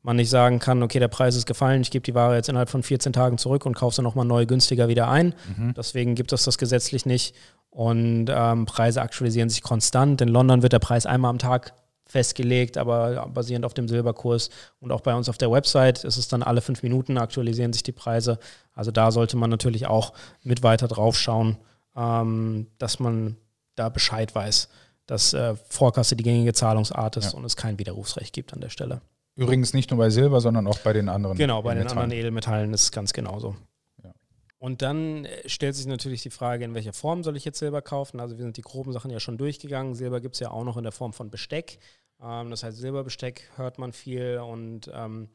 [0.04, 2.70] man nicht sagen kann, okay, der Preis ist gefallen, ich gebe die Ware jetzt innerhalb
[2.70, 5.34] von 14 Tagen zurück und kaufe sie nochmal neu günstiger wieder ein.
[5.58, 5.74] Mhm.
[5.76, 7.36] Deswegen gibt es das gesetzlich nicht.
[7.70, 10.22] Und ähm, Preise aktualisieren sich konstant.
[10.22, 11.74] In London wird der Preis einmal am Tag
[12.06, 14.50] festgelegt, aber basierend auf dem Silberkurs.
[14.80, 17.82] Und auch bei uns auf der Website ist es dann alle fünf Minuten aktualisieren sich
[17.82, 18.38] die Preise.
[18.74, 21.58] Also da sollte man natürlich auch mit weiter drauf schauen,
[21.96, 23.38] ähm, dass man
[23.76, 24.68] da Bescheid weiß
[25.06, 27.38] dass äh, Vorkasse die gängige Zahlungsart ist ja.
[27.38, 29.02] und es kein Widerrufsrecht gibt an der Stelle.
[29.36, 31.38] Übrigens nicht nur bei Silber, sondern auch bei den anderen.
[31.38, 33.56] Genau, bei den anderen Edelmetallen ist es ganz genauso.
[34.04, 34.14] Ja.
[34.60, 37.82] Und dann äh, stellt sich natürlich die Frage, in welcher Form soll ich jetzt Silber
[37.82, 38.20] kaufen?
[38.20, 39.96] Also wir sind die groben Sachen ja schon durchgegangen.
[39.96, 41.80] Silber gibt es ja auch noch in der Form von Besteck.
[42.22, 45.30] Ähm, das heißt, Silberbesteck hört man viel und ähm,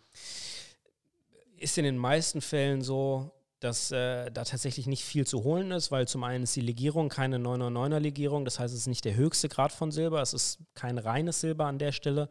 [1.57, 5.91] ist in den meisten Fällen so, dass äh, da tatsächlich nicht viel zu holen ist,
[5.91, 9.17] weil zum einen ist die Legierung keine 999er Legierung, das heißt, es ist nicht der
[9.17, 12.29] höchste Grad von Silber, es ist kein reines Silber an der Stelle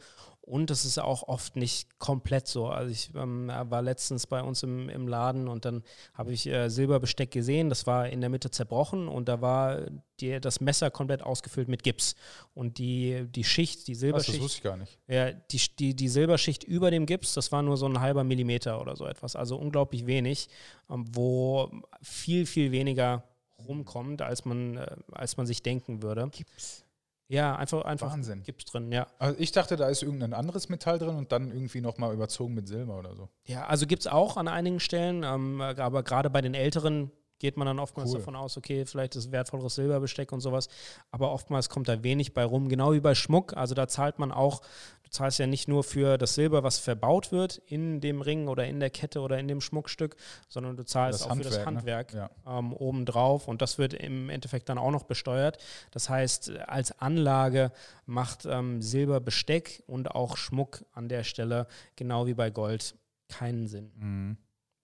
[0.48, 2.68] und es ist auch oft nicht komplett so.
[2.68, 5.84] Also ich ähm, war letztens bei uns im, im Laden und dann
[6.14, 9.82] habe ich äh, Silberbesteck gesehen, das war in der Mitte zerbrochen und da war
[10.22, 12.16] die, das Messer komplett ausgefüllt mit Gips.
[12.54, 14.38] Und die, die Schicht, die Silberschicht.
[14.38, 14.98] das wusste ich gar nicht.
[15.10, 18.80] Ja, die, die, die Silberschicht über dem Gips, das war nur so ein halber Millimeter
[18.80, 19.36] oder so etwas.
[19.36, 20.48] Also unglaublich wenig,
[20.90, 21.70] ähm, wo
[22.02, 23.26] viel, viel weniger
[23.68, 26.30] rumkommt, als man, äh, als man sich denken würde.
[26.32, 26.86] Gips.
[27.30, 28.44] Ja, einfach, einfach Wahnsinn.
[28.44, 29.08] Gips drin, ja.
[29.20, 32.68] Also ich dachte, da ist irgendein anderes Metall drin und dann irgendwie nochmal überzogen mit
[32.68, 33.30] Silber oder so.
[33.46, 37.58] Ja, also gibt es auch an einigen Stellen, ähm, aber gerade bei den älteren geht
[37.58, 38.19] man dann oftmals cool.
[38.19, 40.67] davon aus, okay, vielleicht ist wertvolleres Silberbesteck und sowas,
[41.12, 44.32] aber oftmals kommt da wenig bei rum, genau wie bei Schmuck, also da zahlt man
[44.32, 44.62] auch,
[45.04, 48.65] du zahlst ja nicht nur für das Silber, was verbaut wird in dem Ring oder
[48.65, 50.15] in der Kette oder in dem Schmuckstück,
[50.50, 52.30] sondern du zahlst das auch Handwerk, für das Handwerk ne?
[52.45, 52.60] ja.
[52.60, 55.58] ähm, obendrauf und das wird im Endeffekt dann auch noch besteuert.
[55.91, 57.71] Das heißt, als Anlage
[58.06, 62.95] macht ähm, Silberbesteck und auch Schmuck an der Stelle, genau wie bei Gold,
[63.28, 63.91] keinen Sinn.
[63.95, 64.38] Mhm.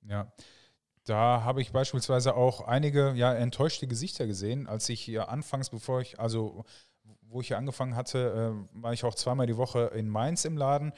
[0.09, 0.31] Ja.
[1.05, 6.01] Da habe ich beispielsweise auch einige ja, enttäuschte Gesichter gesehen, als ich hier anfangs, bevor
[6.01, 6.65] ich, also
[7.23, 10.57] wo ich hier angefangen hatte, äh, war ich auch zweimal die Woche in Mainz im
[10.57, 10.93] Laden.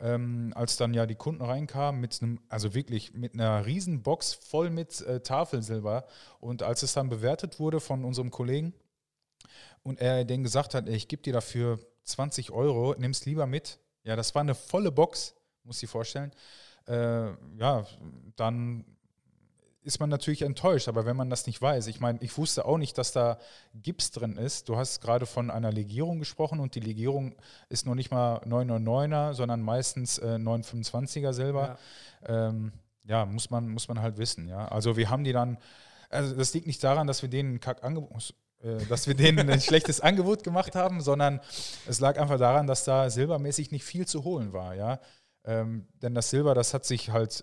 [0.00, 4.32] Ähm, als dann ja die Kunden reinkamen mit einem, also wirklich mit einer riesen Box
[4.32, 6.04] voll mit äh, Tafelsilber
[6.38, 8.74] und als es dann bewertet wurde von unserem Kollegen
[9.82, 13.46] und er denen gesagt hat, ey, ich gebe dir dafür 20 Euro, nimm es lieber
[13.46, 13.80] mit.
[14.04, 16.30] Ja, das war eine volle Box, muss ich vorstellen.
[16.86, 17.84] Äh, ja,
[18.36, 18.84] dann
[19.88, 22.76] ist man natürlich enttäuscht, aber wenn man das nicht weiß, ich meine, ich wusste auch
[22.76, 23.38] nicht, dass da
[23.72, 24.68] Gips drin ist.
[24.68, 27.34] Du hast gerade von einer Legierung gesprochen und die Legierung
[27.70, 31.78] ist noch nicht mal 999er, sondern meistens äh, 925er Silber.
[32.28, 32.48] Ja.
[32.48, 32.72] Ähm,
[33.04, 34.68] ja, muss man, muss man halt wissen, ja.
[34.68, 35.56] Also wir haben die dann,
[36.10, 39.60] also das liegt nicht daran, dass wir denen Kack Angebot, äh, dass wir denen ein
[39.62, 41.40] schlechtes Angebot gemacht haben, sondern
[41.86, 45.00] es lag einfach daran, dass da silbermäßig nicht viel zu holen war, ja.
[45.44, 47.42] Ähm, denn das Silber, das hat sich halt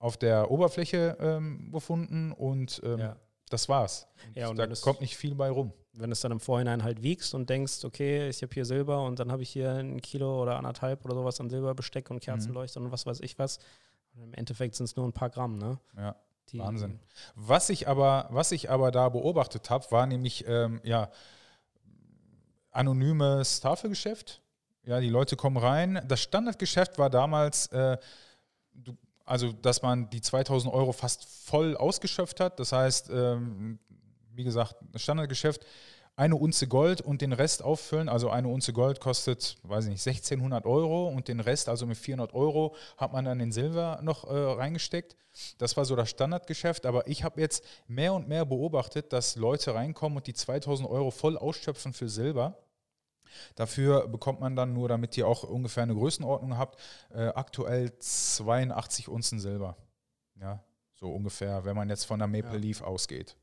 [0.00, 3.16] auf der Oberfläche ähm, befunden und ähm, ja.
[3.50, 4.08] das war's.
[4.26, 5.72] Und ja, und da kommt nicht viel bei rum.
[5.92, 9.04] Wenn du es dann im Vorhinein halt wiegst und denkst, okay, ich habe hier Silber
[9.04, 12.80] und dann habe ich hier ein Kilo oder anderthalb oder sowas an Silberbesteck und Kerzenleuchter
[12.80, 12.86] mhm.
[12.86, 13.58] und was weiß ich was.
[14.14, 15.78] Und Im Endeffekt sind es nur ein paar Gramm, ne?
[15.96, 16.16] Ja.
[16.48, 16.98] Die Wahnsinn.
[17.36, 21.10] Was ich aber, was ich aber da beobachtet habe, war nämlich ähm, ja
[22.70, 24.40] anonymes Tafelgeschäft.
[24.84, 26.02] Ja, die Leute kommen rein.
[26.08, 27.98] Das Standardgeschäft war damals, äh,
[28.72, 28.96] du
[29.30, 32.58] also, dass man die 2000 Euro fast voll ausgeschöpft hat.
[32.58, 33.78] Das heißt, ähm,
[34.34, 35.64] wie gesagt, Standardgeschäft,
[36.16, 38.08] eine Unze Gold und den Rest auffüllen.
[38.08, 41.96] Also eine Unze Gold kostet, weiß ich nicht, 1600 Euro und den Rest, also mit
[41.96, 45.16] 400 Euro, hat man dann in Silber noch äh, reingesteckt.
[45.58, 46.84] Das war so das Standardgeschäft.
[46.84, 51.12] Aber ich habe jetzt mehr und mehr beobachtet, dass Leute reinkommen und die 2000 Euro
[51.12, 52.58] voll ausschöpfen für Silber.
[53.54, 56.78] Dafür bekommt man dann nur, damit ihr auch ungefähr eine Größenordnung habt,
[57.10, 59.76] äh, aktuell 82 Unzen Silber.
[60.40, 60.62] Ja,
[60.94, 62.58] so ungefähr, wenn man jetzt von der Maple ja.
[62.58, 63.36] Leaf ausgeht.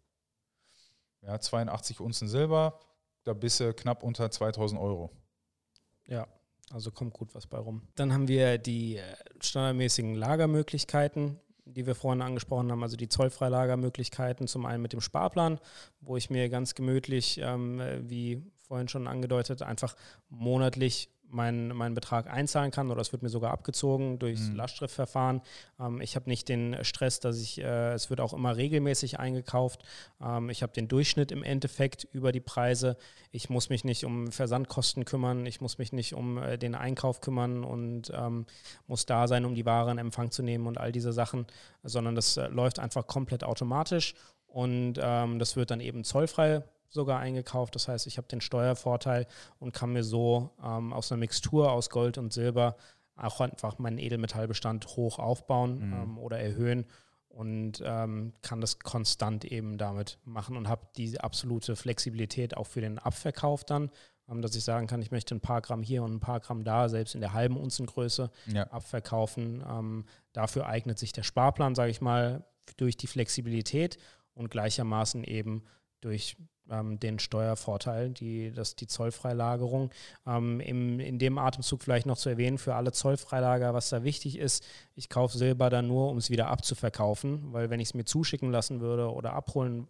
[1.21, 2.80] Ja, 82 Unzen Silber,
[3.23, 5.12] da bist du knapp unter 2000 Euro.
[6.08, 6.28] Ja,
[6.71, 7.82] also kommt gut was bei rum.
[7.95, 9.04] Dann haben wir die äh,
[9.41, 15.60] standardmäßigen Lagermöglichkeiten, die wir vorhin angesprochen haben, also die Zollfreilagermöglichkeiten, zum einen mit dem Sparplan,
[16.00, 19.95] wo ich mir ganz gemütlich, ähm, wie vorhin schon angedeutet, einfach
[20.30, 24.56] monatlich meinen, meinen Betrag einzahlen kann oder es wird mir sogar abgezogen durchs mhm.
[24.56, 25.41] Lastschriftverfahren.
[25.80, 29.84] Ähm, ich habe nicht den Stress, dass ich, äh, es wird auch immer regelmäßig eingekauft.
[30.21, 32.97] Ähm, ich habe den Durchschnitt im Endeffekt über die Preise.
[33.32, 37.21] Ich muss mich nicht um Versandkosten kümmern, ich muss mich nicht um äh, den Einkauf
[37.21, 38.45] kümmern und ähm,
[38.88, 41.45] muss da sein, um die Ware in Empfang zu nehmen und all diese Sachen,
[41.84, 44.15] sondern das äh, läuft einfach komplett automatisch
[44.47, 47.76] und ähm, das wird dann eben zollfrei sogar eingekauft.
[47.76, 49.28] Das heißt, ich habe den Steuervorteil
[49.60, 52.76] und kann mir so ähm, aus einer Mixtur aus Gold und Silber
[53.15, 55.93] auch einfach meinen Edelmetallbestand hoch aufbauen mhm.
[55.93, 56.86] ähm, oder erhöhen
[57.30, 62.82] und ähm, kann das konstant eben damit machen und habe die absolute Flexibilität auch für
[62.82, 63.91] den Abverkauf dann,
[64.28, 66.63] ähm, dass ich sagen kann, ich möchte ein paar Gramm hier und ein paar Gramm
[66.63, 68.63] da, selbst in der halben Unzengröße ja.
[68.67, 69.63] abverkaufen.
[69.67, 72.43] Ähm, dafür eignet sich der Sparplan, sage ich mal,
[72.78, 73.97] durch die Flexibilität
[74.34, 75.63] und gleichermaßen eben
[76.01, 76.38] durch
[76.69, 79.91] ähm, den Steuervorteil, die, das, die Zollfreilagerung.
[80.25, 84.38] Ähm, im, in dem Atemzug vielleicht noch zu erwähnen für alle Zollfreilager, was da wichtig
[84.38, 88.05] ist, ich kaufe Silber dann nur, um es wieder abzuverkaufen, weil wenn ich es mir
[88.05, 89.88] zuschicken lassen würde oder abholen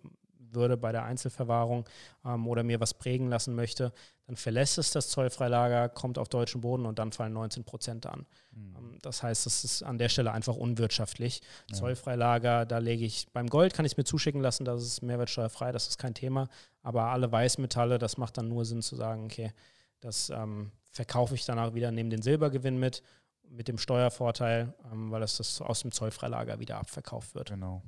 [0.53, 1.85] würde bei der Einzelverwahrung
[2.25, 3.91] ähm, oder mir was prägen lassen möchte,
[4.25, 8.25] dann verlässt es das Zollfreilager, kommt auf deutschen Boden und dann fallen 19 Prozent an.
[8.51, 8.97] Mhm.
[9.01, 11.41] Das heißt, das ist an der Stelle einfach unwirtschaftlich.
[11.69, 11.77] Ja.
[11.77, 15.71] Zollfreilager, da lege ich, beim Gold kann ich es mir zuschicken lassen, das ist mehrwertsteuerfrei,
[15.71, 16.49] das ist kein Thema.
[16.81, 19.53] Aber alle Weißmetalle, das macht dann nur Sinn zu sagen, okay,
[20.01, 23.03] das ähm, verkaufe ich danach wieder, nehme den Silbergewinn mit,
[23.49, 27.49] mit dem Steuervorteil, ähm, weil es das aus dem Zollfreilager wieder abverkauft wird.
[27.49, 27.81] Genau.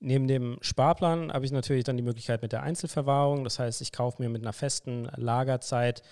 [0.00, 3.42] Neben dem Sparplan habe ich natürlich dann die Möglichkeit mit der Einzelverwahrung.
[3.42, 6.02] Das heißt, ich kaufe mir mit einer festen Lagerzeit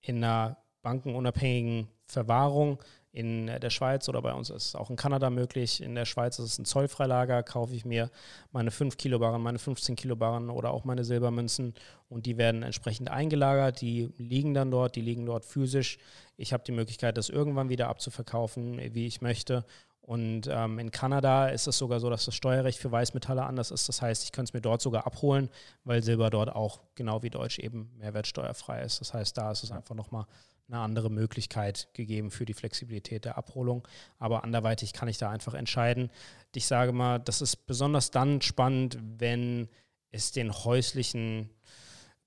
[0.00, 5.28] in einer bankenunabhängigen Verwahrung in der Schweiz oder bei uns ist es auch in Kanada
[5.28, 5.82] möglich.
[5.82, 8.10] In der Schweiz ist es ein Zollfreilager, kaufe ich mir
[8.52, 11.74] meine 5 Kilo Barren, meine 15 Kilo Barren oder auch meine Silbermünzen
[12.08, 13.80] und die werden entsprechend eingelagert.
[13.80, 15.98] Die liegen dann dort, die liegen dort physisch.
[16.36, 19.64] Ich habe die Möglichkeit, das irgendwann wieder abzuverkaufen, wie ich möchte
[20.08, 23.90] und ähm, in Kanada ist es sogar so, dass das Steuerrecht für Weißmetalle anders ist.
[23.90, 25.50] Das heißt, ich könnte es mir dort sogar abholen,
[25.84, 29.02] weil Silber dort auch genau wie Deutsch eben mehrwertsteuerfrei ist.
[29.02, 30.24] Das heißt, da ist es einfach nochmal
[30.66, 33.86] eine andere Möglichkeit gegeben für die Flexibilität der Abholung.
[34.18, 36.08] Aber anderweitig kann ich da einfach entscheiden.
[36.54, 39.68] Ich sage mal, das ist besonders dann spannend, wenn
[40.10, 41.50] es den häuslichen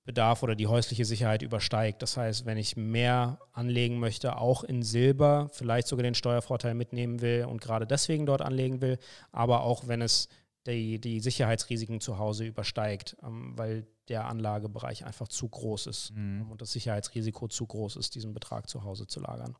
[0.04, 2.02] Bedarf oder die häusliche Sicherheit übersteigt.
[2.02, 7.20] Das heißt, wenn ich mehr anlegen möchte, auch in Silber, vielleicht sogar den Steuervorteil mitnehmen
[7.20, 8.98] will und gerade deswegen dort anlegen will,
[9.30, 10.28] aber auch wenn es
[10.66, 16.50] die, die Sicherheitsrisiken zu Hause übersteigt, ähm, weil der Anlagebereich einfach zu groß ist mhm.
[16.50, 19.56] und das Sicherheitsrisiko zu groß ist, diesen Betrag zu Hause zu lagern.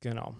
[0.00, 0.36] Genau.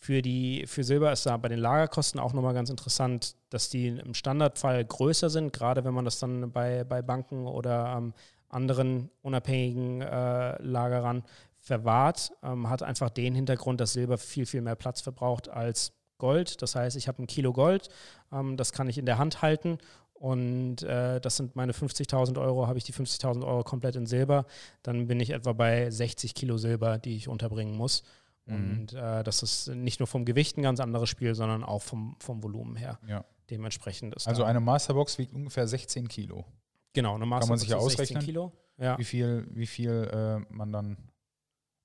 [0.00, 3.88] Für, die, für Silber ist da bei den Lagerkosten auch nochmal ganz interessant, dass die
[3.88, 8.14] im Standardfall größer sind, gerade wenn man das dann bei, bei Banken oder ähm,
[8.48, 11.24] anderen unabhängigen äh, Lagerern
[11.56, 16.62] verwahrt, ähm, hat einfach den Hintergrund, dass Silber viel, viel mehr Platz verbraucht als Gold.
[16.62, 17.88] Das heißt, ich habe ein Kilo Gold,
[18.32, 19.78] ähm, das kann ich in der Hand halten
[20.14, 24.46] und äh, das sind meine 50.000 Euro, habe ich die 50.000 Euro komplett in Silber,
[24.82, 28.02] dann bin ich etwa bei 60 Kilo Silber, die ich unterbringen muss.
[28.48, 28.70] Mhm.
[28.80, 32.16] Und äh, das ist nicht nur vom Gewicht ein ganz anderes Spiel, sondern auch vom,
[32.18, 32.98] vom Volumen her.
[33.06, 33.24] Ja.
[33.50, 36.44] Dementsprechend ist Also eine Masterbox wiegt ungefähr 16 Kilo.
[36.92, 38.52] Genau, eine Masterbox Kann man sich ja ausrechnen, Kilo.
[38.78, 38.96] Ja.
[38.98, 40.96] wie viel, wie viel äh, man dann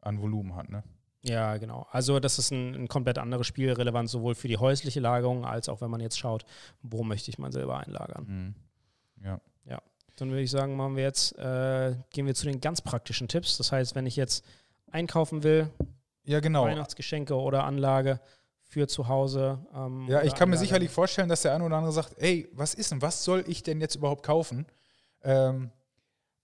[0.02, 0.84] an Volumen hat, ne?
[1.24, 1.88] Ja, genau.
[1.90, 5.70] Also das ist ein, ein, komplett anderes Spiel, relevant sowohl für die häusliche Lagerung als
[5.70, 6.46] auch wenn man jetzt schaut,
[6.82, 8.26] wo möchte ich mein Silber einlagern.
[8.28, 8.56] Mhm.
[9.24, 9.40] Ja.
[9.66, 9.82] Ja.
[10.18, 13.58] Dann würde ich sagen, machen wir jetzt, äh, gehen wir zu den ganz praktischen Tipps.
[13.58, 14.46] Das heißt, wenn ich jetzt
[14.92, 15.70] einkaufen will,
[16.26, 16.66] ja, genau.
[16.66, 18.20] Weihnachtsgeschenke oder Anlage
[18.62, 19.60] für zu Hause.
[19.74, 20.50] Ähm, ja, ich kann Anlage.
[20.50, 23.44] mir sicherlich vorstellen, dass der eine oder andere sagt, ey, was ist denn, was soll
[23.48, 24.66] ich denn jetzt überhaupt kaufen?
[25.24, 25.72] Ähm,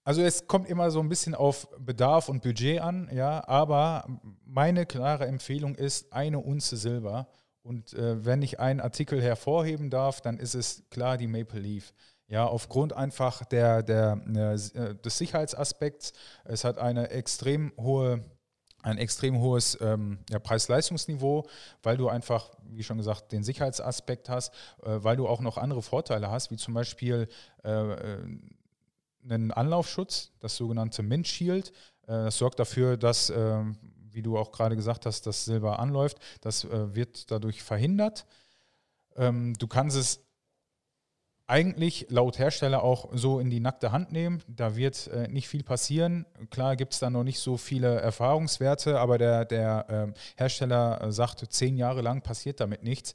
[0.04, 4.08] also es kommt immer so ein bisschen auf Bedarf und Budget an, ja, aber
[4.46, 7.28] meine klare Empfehlung ist eine Unze Silber.
[7.62, 11.94] Und äh, wenn ich einen Artikel hervorheben darf, dann ist es klar die Maple Leaf.
[12.28, 16.13] Ja, aufgrund einfach der, der, äh, des Sicherheitsaspekts.
[16.46, 18.22] Es hat eine extrem hohe
[18.82, 21.48] ein extrem hohes ähm, ja, Preis-Leistungsniveau,
[21.84, 25.82] weil du einfach, wie schon gesagt, den Sicherheitsaspekt hast, äh, weil du auch noch andere
[25.82, 27.28] Vorteile hast, wie zum Beispiel
[27.63, 28.18] äh, äh
[29.22, 31.72] einen Anlaufschutz, das sogenannte Mint Shield.
[32.04, 33.63] Äh, das sorgt dafür, dass, äh,
[34.12, 36.18] wie du auch gerade gesagt hast, das Silber anläuft.
[36.42, 38.26] Das äh, wird dadurch verhindert.
[39.15, 40.22] Ähm, du kannst es
[41.50, 44.44] eigentlich laut Hersteller auch so in die nackte Hand nehmen.
[44.48, 46.26] Da wird äh, nicht viel passieren.
[46.52, 51.12] Klar gibt es da noch nicht so viele Erfahrungswerte, aber der, der ähm, Hersteller äh,
[51.12, 53.14] sagt, zehn Jahre lang passiert damit nichts.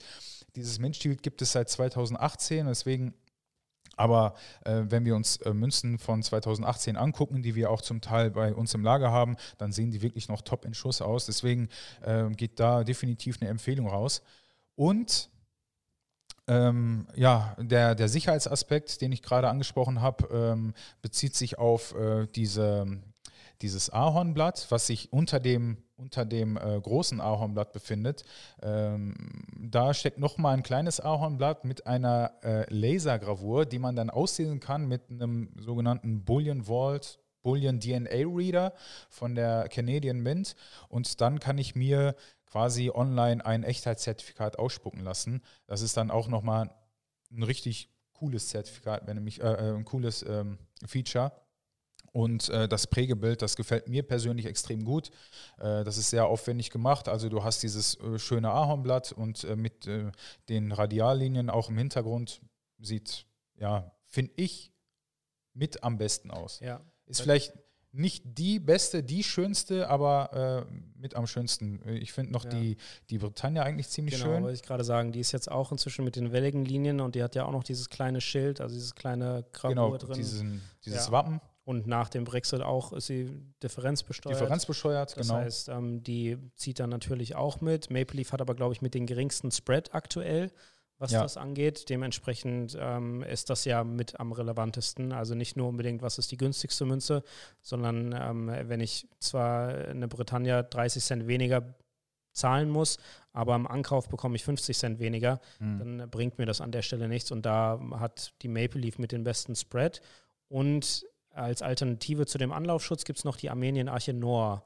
[0.56, 3.14] Dieses Mintshield gibt es seit 2018, deswegen
[3.96, 8.32] aber äh, wenn wir uns äh, Münzen von 2018 angucken, die wir auch zum Teil
[8.32, 11.26] bei uns im Lager haben, dann sehen die wirklich noch top in Schuss aus.
[11.26, 11.68] Deswegen
[12.02, 14.22] äh, geht da definitiv eine Empfehlung raus.
[14.74, 15.30] Und
[16.46, 22.26] ähm, ja, der, der Sicherheitsaspekt, den ich gerade angesprochen habe, ähm, bezieht sich auf äh,
[22.34, 22.86] diese,
[23.62, 28.24] dieses Ahornblatt, was sich unter dem, unter dem äh, großen Ahornblatt befindet.
[28.62, 29.14] Ähm,
[29.58, 34.86] da steckt nochmal ein kleines Ahornblatt mit einer äh, Lasergravur, die man dann auslesen kann
[34.86, 38.72] mit einem sogenannten Bullion Vault Bullion DNA Reader
[39.08, 40.56] von der Canadian Mint
[40.88, 45.42] und dann kann ich mir quasi online ein Echtheitszertifikat ausspucken lassen.
[45.66, 46.70] Das ist dann auch nochmal
[47.30, 51.32] ein richtig cooles Zertifikat, wenn nämlich äh, äh, ein cooles ähm, Feature.
[52.12, 55.10] Und äh, das Prägebild, das gefällt mir persönlich extrem gut.
[55.58, 57.08] Äh, das ist sehr aufwendig gemacht.
[57.08, 59.88] Also du hast dieses äh, schöne Ahornblatt und äh, mit
[60.48, 62.40] den Radiallinien auch im Hintergrund
[62.78, 63.26] sieht,
[63.56, 64.72] ja, finde ich,
[65.54, 66.60] mit am besten aus.
[66.60, 66.80] Ja.
[67.06, 67.52] Ist vielleicht
[67.94, 71.80] nicht die beste, die schönste, aber äh, mit am schönsten.
[71.88, 72.50] Ich finde noch ja.
[72.50, 72.76] die,
[73.08, 74.42] die Britannia eigentlich ziemlich genau, schön.
[74.42, 75.12] wollte ich gerade sagen.
[75.12, 77.62] Die ist jetzt auch inzwischen mit den welligen Linien und die hat ja auch noch
[77.62, 80.16] dieses kleine Schild, also dieses kleine Gravur genau, drin.
[80.16, 81.12] Diesen, dieses ja.
[81.12, 81.40] Wappen.
[81.64, 83.30] Und nach dem Brexit auch ist sie
[83.62, 84.38] differenzbesteuert.
[84.38, 85.34] Differenzbesteuert, genau.
[85.34, 87.90] Das heißt, ähm, die zieht dann natürlich auch mit.
[87.90, 90.50] Maple Leaf hat aber, glaube ich, mit den geringsten Spread aktuell
[91.04, 91.22] was ja.
[91.22, 91.90] das angeht.
[91.90, 95.12] Dementsprechend ähm, ist das ja mit am relevantesten.
[95.12, 97.22] Also nicht nur unbedingt, was ist die günstigste Münze,
[97.60, 101.74] sondern ähm, wenn ich zwar eine Britannia 30 Cent weniger
[102.32, 102.96] zahlen muss,
[103.32, 105.78] aber am Ankauf bekomme ich 50 Cent weniger, mhm.
[105.78, 107.30] dann bringt mir das an der Stelle nichts.
[107.30, 110.00] Und da hat die Maple Leaf mit den besten Spread.
[110.48, 114.64] Und als Alternative zu dem Anlaufschutz gibt es noch die Armenien Arche Noir.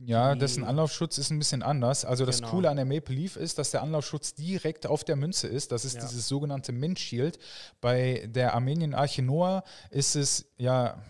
[0.00, 2.04] Ja, dessen Anlaufschutz ist ein bisschen anders.
[2.04, 2.50] Also das genau.
[2.50, 5.72] Coole an der Maple Leaf ist, dass der Anlaufschutz direkt auf der Münze ist.
[5.72, 6.02] Das ist ja.
[6.02, 7.38] dieses sogenannte Mint Shield.
[7.80, 11.02] Bei der Armenien Arche Noah ist es ja,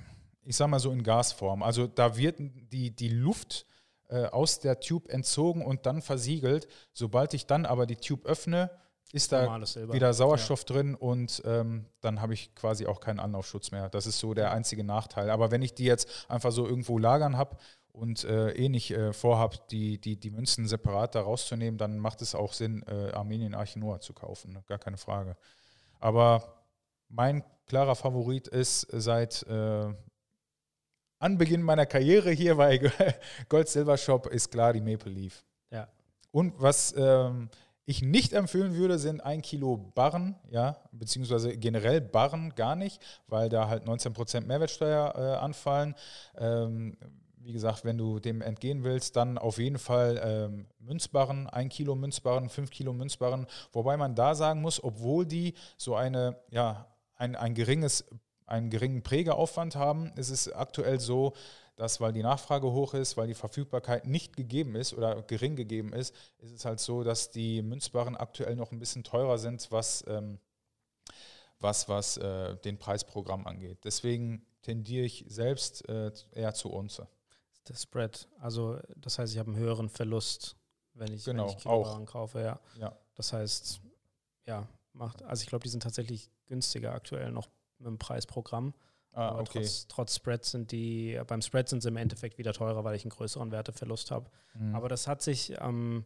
[0.42, 1.62] ich sag mal so in Gasform.
[1.62, 3.66] Also da wird die, die Luft
[4.08, 6.66] äh, aus der Tube entzogen und dann versiegelt.
[6.94, 8.70] Sobald ich dann aber die Tube öffne,
[9.12, 9.60] ist da
[9.92, 10.74] wieder Sauerstoff ja.
[10.74, 13.88] drin und ähm, dann habe ich quasi auch keinen Anlaufschutz mehr.
[13.88, 15.30] Das ist so der einzige Nachteil.
[15.30, 17.56] Aber wenn ich die jetzt einfach so irgendwo lagern habe,
[17.98, 22.22] und äh, eh nicht äh, vorhabt, die, die, die Münzen separat da rauszunehmen, dann macht
[22.22, 24.62] es auch Sinn, äh, Armenien Archinoa zu kaufen, ne?
[24.66, 25.36] gar keine Frage.
[26.00, 26.62] Aber
[27.08, 29.92] mein klarer Favorit ist seit äh,
[31.18, 32.78] Anbeginn meiner Karriere hier bei
[33.48, 35.44] Gold Silver Shop ist klar die Maple Leaf.
[35.70, 35.88] Ja.
[36.30, 37.50] Und was ähm,
[37.84, 43.48] ich nicht empfehlen würde, sind ein Kilo Barren, ja, beziehungsweise generell Barren gar nicht, weil
[43.48, 45.94] da halt 19% Mehrwertsteuer äh, anfallen.
[46.36, 46.96] Ähm,
[47.48, 51.94] wie gesagt, wenn du dem entgehen willst, dann auf jeden Fall ähm, Münzbarren, ein Kilo
[51.94, 53.46] Münzbarren, fünf Kilo Münzbarren.
[53.72, 58.04] Wobei man da sagen muss, obwohl die so eine, ja, ein, ein geringes,
[58.44, 61.32] einen geringen Prägeaufwand haben, ist es aktuell so,
[61.74, 65.94] dass, weil die Nachfrage hoch ist, weil die Verfügbarkeit nicht gegeben ist oder gering gegeben
[65.94, 70.04] ist, ist es halt so, dass die Münzbarren aktuell noch ein bisschen teurer sind, was,
[70.06, 70.38] ähm,
[71.60, 73.78] was, was äh, den Preisprogramm angeht.
[73.84, 77.08] Deswegen tendiere ich selbst äh, eher zu Unze
[77.66, 78.28] der Spread.
[78.38, 80.56] Also das heißt, ich habe einen höheren Verlust,
[80.94, 82.40] wenn ich, genau, wenn ich Kilowaren kaufe.
[82.40, 82.60] Ja.
[82.78, 82.96] ja.
[83.14, 83.80] Das heißt,
[84.46, 88.74] ja, macht, also ich glaube, die sind tatsächlich günstiger aktuell noch mit dem Preisprogramm.
[89.12, 89.60] Ah, Aber okay.
[89.60, 93.04] trotz, trotz Spread sind die, beim Spread sind sie im Endeffekt wieder teurer, weil ich
[93.04, 94.30] einen größeren Werteverlust habe.
[94.54, 94.74] Mhm.
[94.74, 96.04] Aber das hat sich ähm,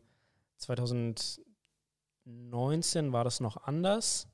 [0.58, 4.28] 2019 war das noch anders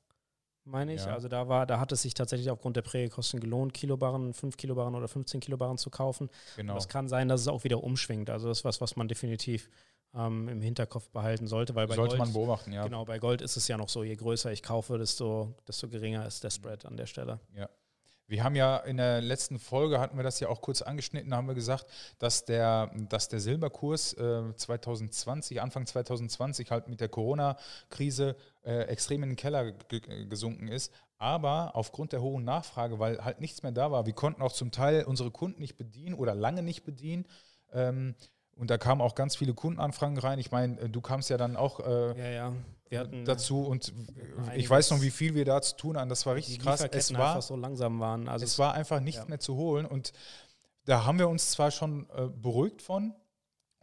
[0.69, 1.05] meine ich.
[1.05, 1.13] Ja.
[1.13, 4.95] Also da war, da hat es sich tatsächlich aufgrund der Prägekosten gelohnt, Kilobarren, 5 Kilobarren
[4.95, 6.29] oder 15 Kilobarren zu kaufen.
[6.55, 6.77] Genau.
[6.77, 8.29] es kann sein, dass es auch wieder umschwingt.
[8.29, 9.69] Also das ist was, was man definitiv
[10.13, 11.75] ähm, im Hinterkopf behalten sollte.
[11.75, 12.83] Weil bei sollte Gold, man beobachten, ja.
[12.83, 16.25] Genau, bei Gold ist es ja noch so, je größer ich kaufe, desto, desto geringer
[16.25, 17.39] ist der Spread an der Stelle.
[17.55, 17.69] Ja.
[18.29, 21.47] Wir haben ja in der letzten Folge, hatten wir das ja auch kurz angeschnitten, haben
[21.47, 21.87] wir gesagt,
[22.19, 29.23] dass der, dass der Silberkurs äh, 2020, Anfang 2020 halt mit der Corona-Krise äh, extrem
[29.23, 30.93] in den Keller gesunken ist.
[31.17, 34.69] Aber aufgrund der hohen Nachfrage, weil halt nichts mehr da war, wir konnten auch zum
[34.69, 37.25] Teil unsere Kunden nicht bedienen oder lange nicht bedienen.
[37.73, 38.13] Ähm,
[38.55, 40.37] und da kamen auch ganz viele Kundenanfragen rein.
[40.37, 42.53] Ich meine, äh, du kamst ja dann auch äh, ja, ja.
[42.97, 43.93] Hatten, dazu und
[44.55, 46.09] ich weiß noch, wie viel wir da zu tun haben.
[46.09, 46.81] Das war richtig krass.
[46.91, 48.27] Es war so langsam waren.
[48.27, 49.25] Also es, war einfach nicht ja.
[49.25, 50.11] mehr zu holen und
[50.85, 53.13] da haben wir uns zwar schon äh, beruhigt von,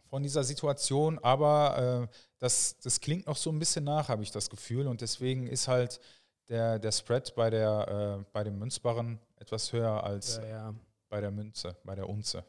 [0.09, 4.31] von dieser Situation, aber äh, das, das klingt noch so ein bisschen nach, habe ich
[4.31, 4.87] das Gefühl.
[4.87, 5.99] Und deswegen ist halt
[6.49, 10.75] der, der Spread bei, der, äh, bei dem Münzbarren etwas höher als ja, ja.
[11.09, 12.43] bei der Münze, bei der Unze.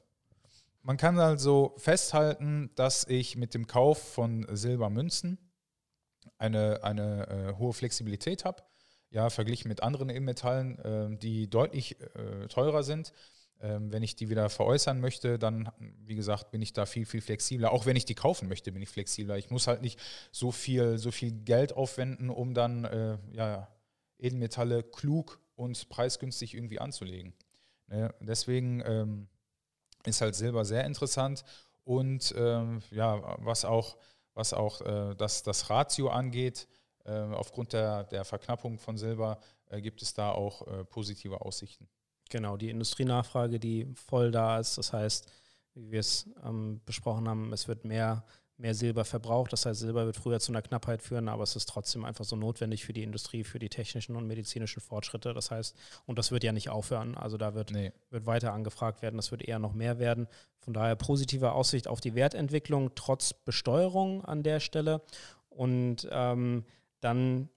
[0.83, 5.39] Man kann also festhalten, dass ich mit dem Kauf von Silbermünzen
[6.39, 8.62] eine, eine äh, hohe Flexibilität habe.
[9.11, 13.12] Ja, verglichen mit anderen Edelmetallen, äh, die deutlich äh, teurer sind.
[13.61, 15.70] Ähm, wenn ich die wieder veräußern möchte, dann,
[16.05, 17.72] wie gesagt, bin ich da viel, viel flexibler.
[17.72, 19.36] Auch wenn ich die kaufen möchte, bin ich flexibler.
[19.36, 19.99] Ich muss halt nicht
[20.30, 23.68] so viel, so viel Geld aufwenden, um dann äh, ja,
[24.18, 27.34] Edelmetalle klug und preisgünstig irgendwie anzulegen.
[27.89, 28.14] Ne?
[28.20, 29.28] Deswegen ähm,
[30.05, 31.45] ist halt Silber sehr interessant.
[31.84, 33.97] Und ähm, ja, was auch,
[34.39, 36.68] was auch äh, das, das Ratio angeht,
[37.05, 41.89] äh, aufgrund der, der Verknappung von Silber äh, gibt es da auch äh, positive Aussichten.
[42.30, 44.78] Genau, die Industrienachfrage, die voll da ist.
[44.78, 45.26] Das heißt,
[45.74, 48.24] wie wir es ähm, besprochen haben, es wird mehr,
[48.59, 49.53] mehr Silber verbraucht.
[49.53, 52.37] Das heißt, Silber wird früher zu einer Knappheit führen, aber es ist trotzdem einfach so
[52.37, 55.33] notwendig für die Industrie, für die technischen und medizinischen Fortschritte.
[55.33, 57.15] Das heißt, und das wird ja nicht aufhören.
[57.17, 57.93] Also da wird, nee.
[58.11, 59.17] wird weiter angefragt werden.
[59.17, 60.27] Das wird eher noch mehr werden.
[60.59, 65.03] Von daher positive Aussicht auf die Wertentwicklung trotz Besteuerung an der Stelle.
[65.49, 66.65] Und ähm,
[67.01, 67.49] dann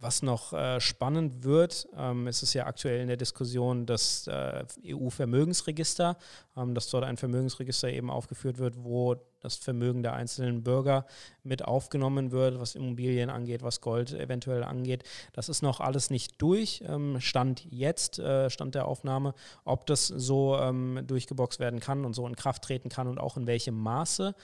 [0.00, 4.64] was noch äh, spannend wird, ähm, ist es ja aktuell in der Diskussion das äh,
[4.86, 6.16] EU-Vermögensregister,
[6.56, 11.04] ähm, dass dort ein Vermögensregister eben aufgeführt wird, wo das Vermögen der einzelnen Bürger
[11.42, 15.04] mit aufgenommen wird, was Immobilien angeht, was Gold eventuell angeht.
[15.34, 16.82] Das ist noch alles nicht durch.
[16.86, 19.34] Ähm, Stand jetzt, äh, Stand der Aufnahme,
[19.64, 23.36] ob das so ähm, durchgeboxt werden kann und so in Kraft treten kann und auch
[23.36, 24.34] in welchem Maße.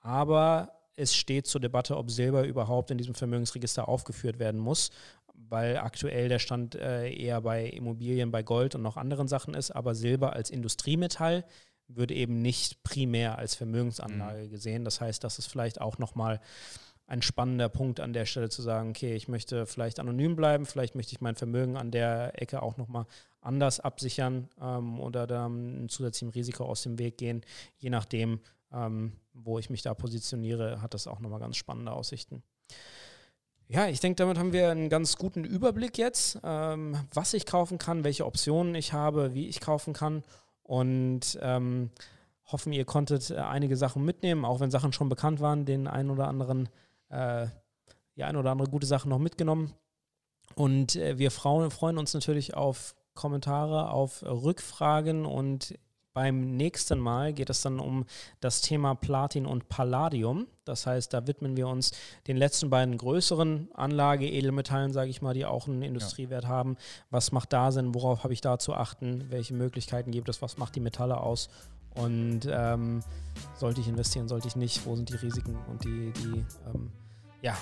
[0.00, 4.90] Aber es steht zur Debatte, ob Silber überhaupt in diesem Vermögensregister aufgeführt werden muss,
[5.34, 9.70] weil aktuell der Stand äh, eher bei Immobilien, bei Gold und noch anderen Sachen ist,
[9.70, 11.44] aber Silber als Industriemetall
[11.88, 14.50] wird eben nicht primär als Vermögensanlage mhm.
[14.50, 14.84] gesehen.
[14.84, 16.40] Das heißt, das ist vielleicht auch nochmal
[17.06, 20.94] ein spannender Punkt an der Stelle zu sagen, okay, ich möchte vielleicht anonym bleiben, vielleicht
[20.94, 23.04] möchte ich mein Vermögen an der Ecke auch nochmal
[23.42, 27.42] anders absichern ähm, oder da ein zusätzliches Risiko aus dem Weg gehen,
[27.76, 28.40] je nachdem,
[28.74, 32.42] ähm, wo ich mich da positioniere, hat das auch nochmal ganz spannende Aussichten.
[33.66, 37.78] Ja, ich denke, damit haben wir einen ganz guten Überblick jetzt, ähm, was ich kaufen
[37.78, 40.22] kann, welche Optionen ich habe, wie ich kaufen kann
[40.62, 41.90] und ähm,
[42.46, 46.10] hoffen, ihr konntet äh, einige Sachen mitnehmen, auch wenn Sachen schon bekannt waren, den einen
[46.10, 46.68] oder anderen,
[47.08, 47.46] äh,
[48.16, 49.72] die ein oder andere gute Sache noch mitgenommen.
[50.54, 55.74] Und äh, wir Frauen freuen uns natürlich auf Kommentare, auf Rückfragen und
[56.14, 58.06] beim nächsten Mal geht es dann um
[58.40, 60.46] das Thema Platin und Palladium.
[60.64, 61.90] Das heißt, da widmen wir uns
[62.28, 66.48] den letzten beiden größeren Anlage-Edelmetallen, sage ich mal, die auch einen Industriewert ja.
[66.48, 66.76] haben.
[67.10, 67.94] Was macht da Sinn?
[67.94, 69.26] Worauf habe ich da zu achten?
[69.30, 70.40] Welche Möglichkeiten gibt es?
[70.40, 71.50] Was macht die Metalle aus?
[71.96, 73.02] Und ähm,
[73.56, 74.86] sollte ich investieren, sollte ich nicht?
[74.86, 76.92] Wo sind die Risiken und die, die ähm,
[77.42, 77.56] ja,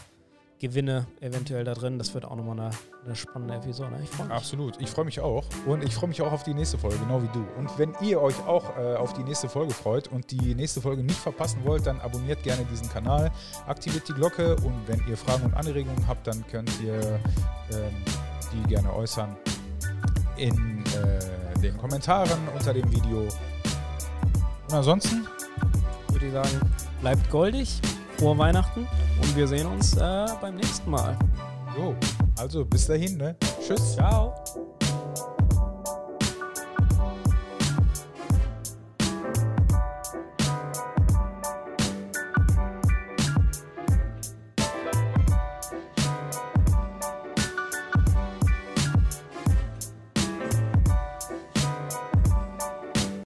[0.63, 1.99] Gewinne eventuell da drin.
[1.99, 2.71] Das wird auch nochmal eine,
[3.05, 3.99] eine spannende Episode.
[4.01, 4.37] Ich freue mich.
[4.37, 4.81] Absolut.
[4.81, 5.45] Ich freue mich auch.
[5.67, 7.45] Und ich freue mich auch auf die nächste Folge, genau wie du.
[7.59, 11.03] Und wenn ihr euch auch äh, auf die nächste Folge freut und die nächste Folge
[11.03, 13.33] nicht verpassen wollt, dann abonniert gerne diesen Kanal,
[13.67, 16.95] aktiviert die Glocke und wenn ihr Fragen und Anregungen habt, dann könnt ihr
[17.73, 17.93] ähm,
[18.53, 19.35] die gerne äußern
[20.37, 23.23] in äh, den Kommentaren unter dem Video.
[24.69, 25.27] Und ansonsten
[26.13, 26.61] würde ich sagen,
[27.01, 27.81] bleibt goldig
[28.23, 28.87] frohe Weihnachten
[29.21, 31.19] und wir sehen uns äh, beim nächsten Mal.
[31.77, 31.97] Jo,
[32.39, 33.35] also bis dahin, ne?
[33.61, 33.95] Tschüss.
[33.95, 34.33] Ciao.